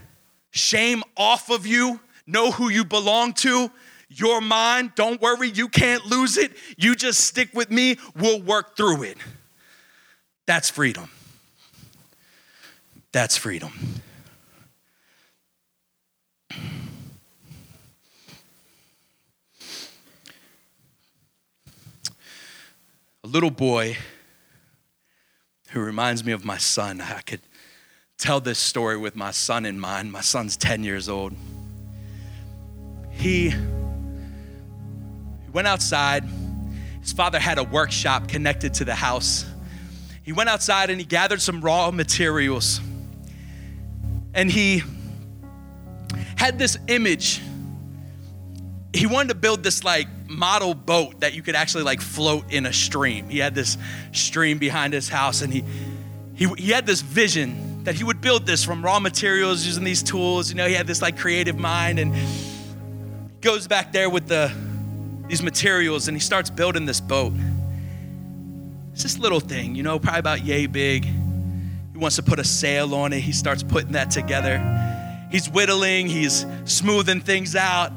Shame 0.52 1.04
off 1.16 1.50
of 1.50 1.66
you. 1.66 2.00
Know 2.28 2.52
who 2.52 2.70
you 2.70 2.84
belong 2.84 3.34
to. 3.34 3.72
You're 4.10 4.42
mine. 4.42 4.92
Don't 4.96 5.22
worry. 5.22 5.50
You 5.50 5.70
can't 5.70 6.06
lose 6.06 6.38
it. 6.38 6.52
You 6.78 6.96
just 6.96 7.22
stick 7.22 7.50
with 7.54 7.72
me. 7.72 7.98
We'll 8.16 8.42
work 8.42 8.76
through 8.76 9.04
it. 9.04 9.18
That's 10.46 10.70
freedom. 10.70 11.10
That's 13.12 13.38
freedom. 13.38 13.72
Little 23.30 23.52
boy 23.52 23.98
who 25.70 25.80
reminds 25.80 26.24
me 26.24 26.32
of 26.32 26.44
my 26.44 26.58
son. 26.58 27.00
I 27.00 27.22
could 27.22 27.42
tell 28.18 28.40
this 28.40 28.60
story 28.60 28.98
with 28.98 29.16
my 29.16 29.32
son 29.32 29.66
in 29.66 29.80
mind. 29.80 30.12
My 30.12 30.22
son's 30.22 30.58
10 30.58 30.84
years 30.84 31.08
old. 31.08 31.34
He, 33.12 33.54
went 35.54 35.68
outside. 35.68 36.24
His 37.02 37.14
father 37.14 37.40
had 37.40 37.58
a 37.58 37.64
workshop 37.64 38.28
connected 38.28 38.74
to 38.76 38.86
the 38.86 38.96
house. 38.96 39.46
He 40.24 40.32
went 40.32 40.50
outside 40.50 40.90
and 40.90 41.00
he 41.00 41.06
gathered 41.06 41.42
some 41.42 41.62
raw 41.62 41.92
materials. 41.92 42.80
And 44.34 44.50
he 44.50 44.84
had 46.38 46.60
this 46.60 46.78
image. 46.88 47.42
He 48.94 49.06
wanted 49.06 49.30
to 49.30 49.36
build 49.36 49.64
this 49.64 49.84
like 49.84 50.08
model 50.28 50.74
boat 50.74 51.20
that 51.20 51.34
you 51.34 51.42
could 51.42 51.56
actually 51.56 51.84
like 51.84 52.02
float 52.02 52.52
in 52.52 52.66
a 52.66 52.74
stream. 52.74 53.30
He 53.30 53.38
had 53.40 53.54
this 53.54 53.78
stream 54.12 54.58
behind 54.58 54.94
his 54.94 55.10
house 55.10 55.42
and 55.42 55.54
he 55.54 55.64
he, 56.36 56.48
he 56.58 56.72
had 56.72 56.86
this 56.86 57.02
vision 57.02 57.84
that 57.84 57.96
he 57.96 58.04
would 58.04 58.22
build 58.22 58.46
this 58.46 58.64
from 58.64 58.84
raw 58.84 59.00
materials 59.00 59.66
using 59.66 59.84
these 59.84 60.02
tools. 60.02 60.50
You 60.50 60.56
know, 60.56 60.68
he 60.68 60.74
had 60.74 60.88
this 60.88 61.02
like 61.02 61.18
creative 61.18 61.58
mind 61.58 62.00
and 62.00 62.16
goes 63.42 63.68
back 63.68 63.92
there 63.92 64.10
with 64.10 64.28
the 64.28 64.52
these 65.28 65.44
materials 65.44 66.08
and 66.08 66.18
he 66.18 66.22
starts 66.22 66.50
building 66.50 66.86
this 66.86 67.00
boat. 67.00 67.34
It's 68.94 69.04
this 69.04 69.20
little 69.20 69.40
thing, 69.40 69.76
you 69.76 69.84
know, 69.84 70.00
probably 70.00 70.20
about 70.20 70.44
yay 70.44 70.66
big. 70.66 71.06
He 71.06 71.98
wants 71.98 72.16
to 72.16 72.24
put 72.24 72.40
a 72.40 72.44
sail 72.44 72.96
on 72.96 73.14
it. 73.14 73.20
He 73.20 73.32
starts 73.32 73.62
putting 73.62 73.92
that 73.92 74.10
together. 74.10 74.60
He's 75.32 75.48
whittling, 75.48 76.08
he's 76.08 76.46
smoothing 76.66 77.22
things 77.22 77.56
out. 77.56 77.92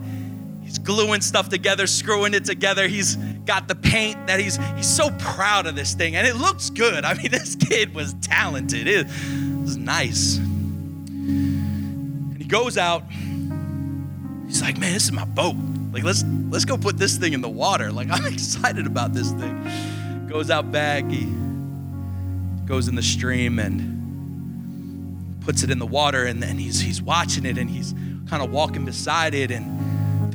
He's 0.72 0.78
gluing 0.78 1.20
stuff 1.20 1.50
together, 1.50 1.87
screwing 1.87 2.32
it 2.32 2.46
together. 2.46 2.88
He's 2.88 3.16
got 3.44 3.68
the 3.68 3.74
paint 3.74 4.26
that 4.26 4.40
he's 4.40 4.56
he's 4.74 4.88
so 4.88 5.11
proud 5.18 5.66
of 5.66 5.76
this 5.76 5.92
thing 5.92 6.16
and 6.16 6.26
it 6.26 6.37
looks 6.37 6.70
good. 6.70 7.04
I 7.04 7.12
mean, 7.12 7.30
this 7.30 7.56
kid 7.56 7.94
was 7.94 8.14
talented. 8.22 8.88
It 8.88 9.06
was 9.61 9.76
nice. 9.76 10.38
And 10.38 12.38
he 12.38 12.46
goes 12.46 12.78
out. 12.78 13.02
He's 14.46 14.62
like, 14.62 14.78
"Man, 14.78 14.94
this 14.94 15.04
is 15.04 15.12
my 15.12 15.26
boat. 15.26 15.56
Like 15.92 16.04
let's 16.04 16.24
let's 16.48 16.64
go 16.64 16.78
put 16.78 16.96
this 16.96 17.18
thing 17.18 17.35
in 17.35 17.42
the 17.42 17.50
water. 17.50 17.92
Like 17.92 18.08
I'm 18.11 18.24
excited 18.24 18.87
about 18.87 19.12
this 19.12 19.30
thing." 19.32 20.26
Goes 20.26 20.48
out 20.48 20.72
back. 20.72 21.04
He 21.11 21.30
goes 22.64 22.88
in 22.88 22.94
the 22.94 23.02
stream 23.02 23.58
and 23.58 25.42
puts 25.42 25.62
it 25.62 25.70
in 25.70 25.78
the 25.78 25.85
water 25.85 26.24
and 26.24 26.42
then 26.42 26.56
he's 26.56 26.80
he's 26.80 27.02
watching 27.02 27.44
it 27.44 27.58
and 27.58 27.68
he's 27.68 27.92
kind 28.30 28.42
of 28.42 28.50
walking 28.50 28.87
beside 28.87 29.35
it 29.35 29.50
and 29.50 29.91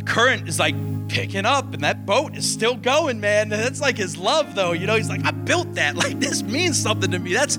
current 0.08 0.48
is 0.48 0.58
like 0.58 0.76
picking 1.10 1.46
up 1.46 1.74
and 1.74 1.84
that 1.84 2.06
boat 2.06 2.36
is 2.36 2.50
still 2.50 2.76
going, 2.76 3.20
man. 3.20 3.50
That's 3.50 3.82
like 3.82 3.98
his 3.98 4.17
love 4.17 4.56
though. 4.56 4.72
You 4.72 4.88
know, 4.88 4.96
he's 4.96 5.10
like, 5.10 5.24
I 5.26 5.32
built 5.32 5.76
that. 5.76 5.96
Like 6.08 6.20
this 6.20 6.43
means 6.43 6.80
something 6.80 7.10
to 7.12 7.20
me. 7.20 7.34
That's 7.34 7.58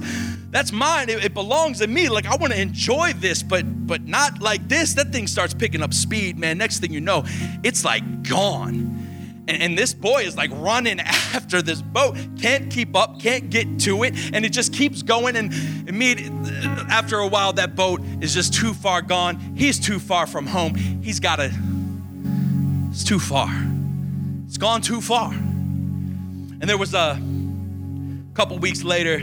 that's 0.51 0.71
mine. 0.71 1.11
It, 1.11 1.25
it 1.25 1.35
belongs 1.35 1.81
to 1.81 1.87
me. 1.87 2.09
Like 2.09 2.25
I 2.25 2.37
want 2.37 2.53
to 2.53 2.61
enjoy 2.61 3.13
this, 3.15 3.43
but 3.43 3.87
but 3.87 4.07
not 4.07 4.41
like 4.41 4.69
this. 4.69 4.95
That 4.95 5.13
thing 5.13 5.27
starts 5.27 5.53
picking 5.53 5.83
up 5.83 5.93
speed, 5.93 6.39
man. 6.39 6.57
Next 6.57 6.79
thing 6.79 6.93
you 6.93 7.01
know, 7.01 7.25
it's 7.65 7.85
like 7.85 8.23
gone. 8.23 8.95
And, 9.49 9.63
and 9.63 9.79
this 9.79 9.93
boy 9.93 10.23
is 10.23 10.37
like 10.37 10.51
running 10.55 11.01
after 11.35 11.61
this 11.61 11.83
boat, 11.83 12.17
can't 12.41 12.71
keep 12.71 12.95
up, 12.95 13.21
can't 13.21 13.51
get 13.51 13.81
to 13.81 14.05
it, 14.05 14.15
and 14.33 14.47
it 14.47 14.51
just 14.51 14.73
keeps 14.73 15.03
going. 15.03 15.37
And 15.37 15.53
immediately, 15.89 16.53
after 16.91 17.19
a 17.19 17.27
while, 17.27 17.53
that 17.55 17.75
boat 17.75 18.01
is 18.21 18.33
just 18.33 18.55
too 18.55 18.73
far 18.73 19.03
gone. 19.03 19.39
He's 19.57 19.81
too 19.81 19.99
far 19.99 20.27
from 20.27 20.47
home. 20.47 20.75
He's 20.77 21.19
got 21.19 21.37
to 21.37 21.53
it's 22.99 23.07
too 23.07 23.21
far. 23.21 23.49
It's 24.47 24.57
gone 24.57 24.83
too 24.83 25.01
far. 25.01 25.33
And 25.33 26.63
there 26.63 26.77
was 26.77 26.95
a 26.95 27.15
couple 28.35 28.59
weeks 28.59 28.83
later, 28.83 29.21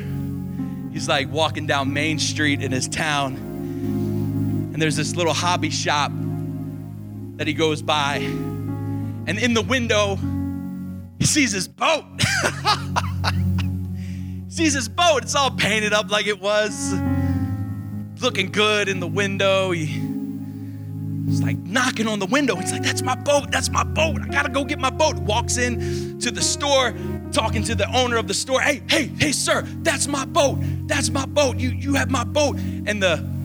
he's 0.94 1.10
like 1.10 1.30
walking 1.30 1.68
down 1.68 1.92
Main 1.92 2.18
Street 2.18 2.62
in 2.62 2.72
his 2.72 2.88
town, 2.88 3.36
and 3.36 4.82
there's 4.82 4.96
this 4.96 5.18
little 5.18 5.34
hobby 5.34 5.72
shop 5.72 6.14
that 7.36 7.48
he 7.48 7.54
goes 7.54 7.82
by. 7.82 8.20
And 9.28 9.38
in 9.38 9.54
the 9.54 9.62
window, 9.62 10.18
he 11.20 11.26
sees 11.26 11.52
his 11.52 11.68
boat. 11.68 12.06
sees 14.48 14.74
his 14.74 14.88
boat. 14.88 15.24
It's 15.24 15.36
all 15.36 15.52
painted 15.52 15.92
up 15.92 16.10
like 16.10 16.28
it 16.28 16.40
was. 16.40 16.94
Looking 18.22 18.54
good 18.54 18.88
in 18.88 19.02
the 19.02 19.08
window. 19.08 19.72
He 19.72 20.15
He's 21.26 21.42
like 21.42 21.58
knocking 21.58 22.08
on 22.08 22.20
the 22.20 22.28
window. 22.28 22.56
He's 22.56 22.72
like, 22.72 22.84
That's 22.84 23.02
my 23.02 23.16
boat. 23.16 23.52
That's 23.52 23.70
my 23.70 23.84
boat. 23.84 24.22
I 24.22 24.28
gotta 24.28 24.50
go 24.50 24.64
get 24.64 24.80
my 24.80 24.92
boat. 24.92 25.16
Walks 25.16 25.58
in 25.58 26.20
to 26.20 26.30
the 26.30 26.42
store, 26.42 26.94
talking 27.32 27.64
to 27.64 27.76
the 27.76 27.90
owner 27.96 28.18
of 28.18 28.28
the 28.28 28.34
store. 28.34 28.62
Hey, 28.62 28.84
hey, 28.88 29.08
hey, 29.20 29.32
sir, 29.32 29.64
that's 29.82 30.08
my 30.08 30.26
boat. 30.26 30.60
That's 30.88 31.10
my 31.10 31.26
boat. 31.26 31.58
You, 31.58 31.70
you 31.70 31.96
have 31.96 32.12
my 32.12 32.24
boat. 32.24 32.58
And 32.58 33.02
the 33.02 33.36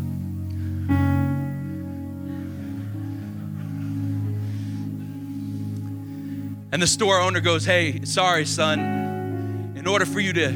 And 6.72 6.80
the 6.80 6.86
store 6.86 7.18
owner 7.18 7.40
goes, 7.40 7.64
Hey, 7.64 8.04
sorry, 8.04 8.46
son. 8.46 9.74
In 9.76 9.86
order 9.86 10.06
for 10.06 10.20
you 10.20 10.32
to 10.34 10.52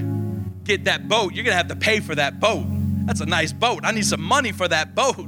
get 0.63 0.85
that 0.85 1.09
boat, 1.09 1.35
you're 1.35 1.45
gonna 1.45 1.57
have 1.57 1.69
to 1.69 1.77
pay 1.77 2.01
for 2.01 2.15
that 2.15 2.39
boat. 2.39 2.67
That's 3.07 3.21
a 3.21 3.27
nice 3.27 3.53
boat. 3.53 3.81
I 3.85 3.93
need 3.93 4.07
some 4.07 4.23
money 4.23 4.53
for 4.53 4.69
that 4.69 4.95
boat. 4.95 5.27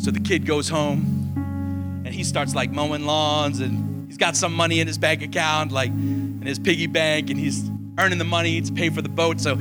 So 0.00 0.10
the 0.10 0.20
kid 0.20 0.46
goes 0.46 0.66
home 0.66 2.02
and 2.06 2.14
he 2.14 2.24
starts 2.24 2.54
like 2.54 2.70
mowing 2.70 3.04
lawns 3.04 3.60
and 3.60 4.06
he's 4.06 4.16
got 4.16 4.34
some 4.34 4.54
money 4.54 4.80
in 4.80 4.86
his 4.86 4.96
bank 4.96 5.20
account, 5.20 5.72
like 5.72 5.90
in 5.90 6.40
his 6.42 6.58
piggy 6.58 6.86
bank, 6.86 7.28
and 7.28 7.38
he's 7.38 7.70
earning 7.98 8.16
the 8.16 8.24
money 8.24 8.62
to 8.62 8.72
pay 8.72 8.88
for 8.88 9.02
the 9.02 9.10
boat. 9.10 9.42
So 9.42 9.56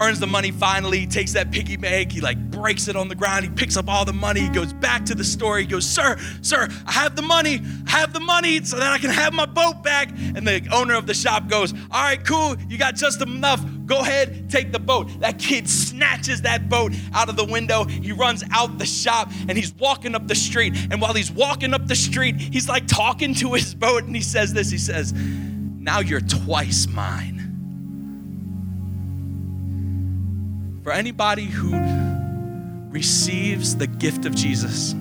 earns 0.00 0.20
the 0.20 0.26
money 0.26 0.50
finally, 0.50 1.06
takes 1.06 1.32
that 1.32 1.50
piggy 1.50 1.76
bank, 1.76 2.12
he 2.12 2.20
like 2.20 2.38
breaks 2.50 2.88
it 2.88 2.96
on 2.96 3.08
the 3.08 3.14
ground, 3.14 3.44
he 3.44 3.50
picks 3.50 3.76
up 3.76 3.88
all 3.88 4.04
the 4.04 4.12
money, 4.12 4.40
he 4.40 4.48
goes 4.48 4.72
back 4.72 5.04
to 5.06 5.14
the 5.14 5.24
store, 5.24 5.58
he 5.58 5.66
goes, 5.66 5.88
Sir, 5.88 6.16
sir, 6.40 6.68
I 6.86 6.92
have 6.92 7.16
the 7.16 7.22
money, 7.22 7.60
I 7.86 7.90
have 7.90 8.12
the 8.12 8.20
money 8.20 8.62
so 8.64 8.78
that 8.78 8.92
I 8.92 8.98
can 8.98 9.10
have 9.10 9.32
my 9.32 9.46
boat 9.46 9.82
back. 9.82 10.10
And 10.10 10.46
the 10.46 10.66
owner 10.72 10.94
of 10.94 11.06
the 11.06 11.14
shop 11.14 11.48
goes, 11.48 11.72
All 11.72 12.02
right, 12.02 12.22
cool, 12.24 12.56
you 12.68 12.78
got 12.78 12.94
just 12.94 13.20
enough. 13.22 13.64
Go 13.86 14.00
ahead, 14.00 14.50
take 14.50 14.70
the 14.70 14.78
boat. 14.78 15.08
That 15.20 15.38
kid 15.38 15.68
snatches 15.68 16.42
that 16.42 16.68
boat 16.68 16.92
out 17.14 17.28
of 17.28 17.36
the 17.36 17.44
window. 17.44 17.84
He 17.84 18.12
runs 18.12 18.44
out 18.52 18.78
the 18.78 18.86
shop 18.86 19.30
and 19.48 19.56
he's 19.56 19.74
walking 19.74 20.14
up 20.14 20.28
the 20.28 20.34
street. 20.34 20.74
And 20.90 21.00
while 21.00 21.14
he's 21.14 21.30
walking 21.30 21.72
up 21.72 21.86
the 21.86 21.96
street, 21.96 22.36
he's 22.36 22.68
like 22.68 22.86
talking 22.86 23.34
to 23.36 23.54
his 23.54 23.74
boat 23.74 24.04
and 24.04 24.14
he 24.14 24.22
says 24.22 24.52
this 24.52 24.70
He 24.70 24.78
says, 24.78 25.12
Now 25.14 26.00
you're 26.00 26.20
twice 26.20 26.86
mine. 26.86 27.37
For 30.88 30.94
anybody 30.94 31.44
who 31.44 31.78
receives 32.88 33.76
the 33.76 33.86
gift 33.86 34.24
of 34.24 34.34
Jesus, 34.34 34.94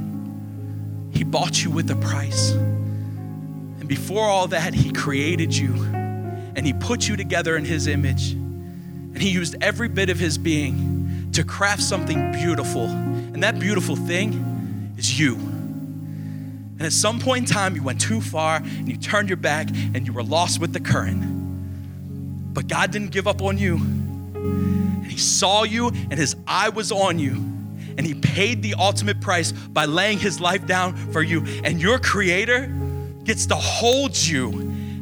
He 1.14 1.24
bought 1.24 1.64
you 1.64 1.72
with 1.72 1.90
a 1.90 1.96
price. 1.96 2.52
And 2.52 3.88
before 3.88 4.26
all 4.26 4.50
that, 4.50 4.74
He 4.74 4.92
created 4.92 5.56
you 5.56 5.74
and 5.86 6.66
He 6.66 6.74
put 6.74 7.08
you 7.08 7.16
together 7.16 7.56
in 7.56 7.64
His 7.64 7.88
image. 7.88 8.34
And 8.34 9.22
He 9.22 9.30
used 9.30 9.56
every 9.62 9.88
bit 9.88 10.10
of 10.10 10.20
His 10.20 10.38
being 10.38 11.30
to 11.32 11.46
craft 11.46 11.84
something 11.84 12.34
beautiful. 12.34 12.88
And 12.88 13.42
that 13.42 13.58
beautiful 13.58 13.96
thing 13.96 14.94
is 14.98 15.18
you. 15.18 15.36
And 15.36 16.82
at 16.82 16.92
some 16.92 17.18
point 17.18 17.48
in 17.48 17.56
time, 17.56 17.78
you 17.78 17.84
went 17.84 18.02
too 18.02 18.20
far 18.20 18.58
and 18.58 18.90
you 18.90 18.98
turned 18.98 19.30
your 19.30 19.38
back 19.38 19.70
and 19.70 20.06
you 20.06 20.12
were 20.12 20.22
lost 20.22 20.60
with 20.60 20.74
the 20.74 20.82
current. 20.82 22.54
But 22.54 22.68
God 22.68 22.92
didn't 22.92 23.12
give 23.12 23.26
up 23.26 23.42
on 23.42 23.58
you. 23.58 23.80
And 24.38 25.12
he 25.12 25.18
saw 25.18 25.64
you, 25.64 25.88
and 25.90 26.14
his 26.14 26.36
eye 26.48 26.70
was 26.70 26.92
on 26.92 27.20
you. 27.20 27.34
And 27.98 28.06
he 28.06 28.14
paid 28.14 28.62
the 28.62 28.76
ultimate 28.76 29.20
price 29.22 29.52
by 29.52 29.86
laying 29.86 30.20
his 30.20 30.40
life 30.40 30.68
down 30.68 30.96
for 31.12 31.22
you. 31.22 31.44
And 31.64 31.82
your 31.82 31.98
creator 32.00 32.68
gets 33.24 33.48
to 33.48 33.56
hold 33.56 34.16
you 34.16 34.50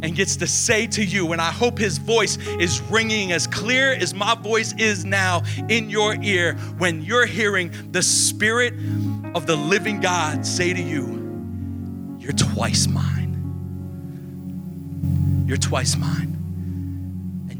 and 0.01 0.15
gets 0.15 0.35
to 0.37 0.47
say 0.47 0.87
to 0.87 1.03
you, 1.03 1.31
and 1.31 1.41
I 1.41 1.51
hope 1.51 1.77
his 1.77 1.97
voice 1.97 2.37
is 2.59 2.81
ringing 2.83 3.31
as 3.31 3.47
clear 3.47 3.91
as 3.91 4.13
my 4.13 4.35
voice 4.35 4.73
is 4.77 5.03
now 5.03 5.43
in 5.67 5.89
your 5.89 6.15
ear 6.21 6.53
when 6.77 7.01
you're 7.01 7.25
hearing 7.25 7.71
the 7.91 8.03
Spirit 8.03 8.73
of 9.33 9.45
the 9.47 9.55
living 9.55 9.99
God 9.99 10.45
say 10.45 10.73
to 10.73 10.81
you, 10.81 12.17
You're 12.19 12.33
twice 12.33 12.87
mine. 12.87 13.23
You're 15.47 15.57
twice 15.57 15.97
mine. 15.97 16.34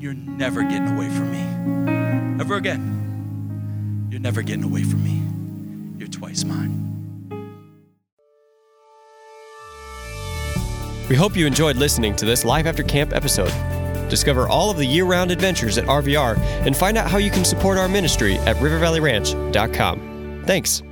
You're 0.06 0.13
never 0.13 0.62
getting 0.62 0.89
away 0.89 1.10
from 1.10 1.32
me 1.32 2.39
ever 2.39 2.58
again. 2.58 4.08
You're 4.12 4.20
never 4.20 4.44
getting 4.44 4.63
away 4.63 4.84
from 4.84 5.04
me. 5.04 5.20
You're 5.98 6.10
twice 6.10 6.44
mine. 6.44 6.84
We 11.10 11.15
hope 11.15 11.36
you 11.36 11.48
enjoyed 11.48 11.78
listening 11.78 12.15
to 12.18 12.26
this 12.26 12.46
Life 12.46 12.68
After 12.68 12.84
Camp 12.84 13.13
episode. 13.13 13.52
Discover 14.08 14.48
all 14.48 14.70
of 14.70 14.78
the 14.78 14.86
year 14.86 15.06
round 15.06 15.32
adventures 15.32 15.80
at 15.80 15.86
RVR 15.86 16.38
and 16.38 16.78
find 16.78 17.00
out 17.00 17.10
how 17.10 17.18
you 17.18 17.32
can 17.32 17.44
support 17.44 17.80
our 17.80 17.88
ministry 17.88 18.36
at 18.36 18.58
rivervalleyranch.com. 18.58 20.44
Thanks. 20.46 20.84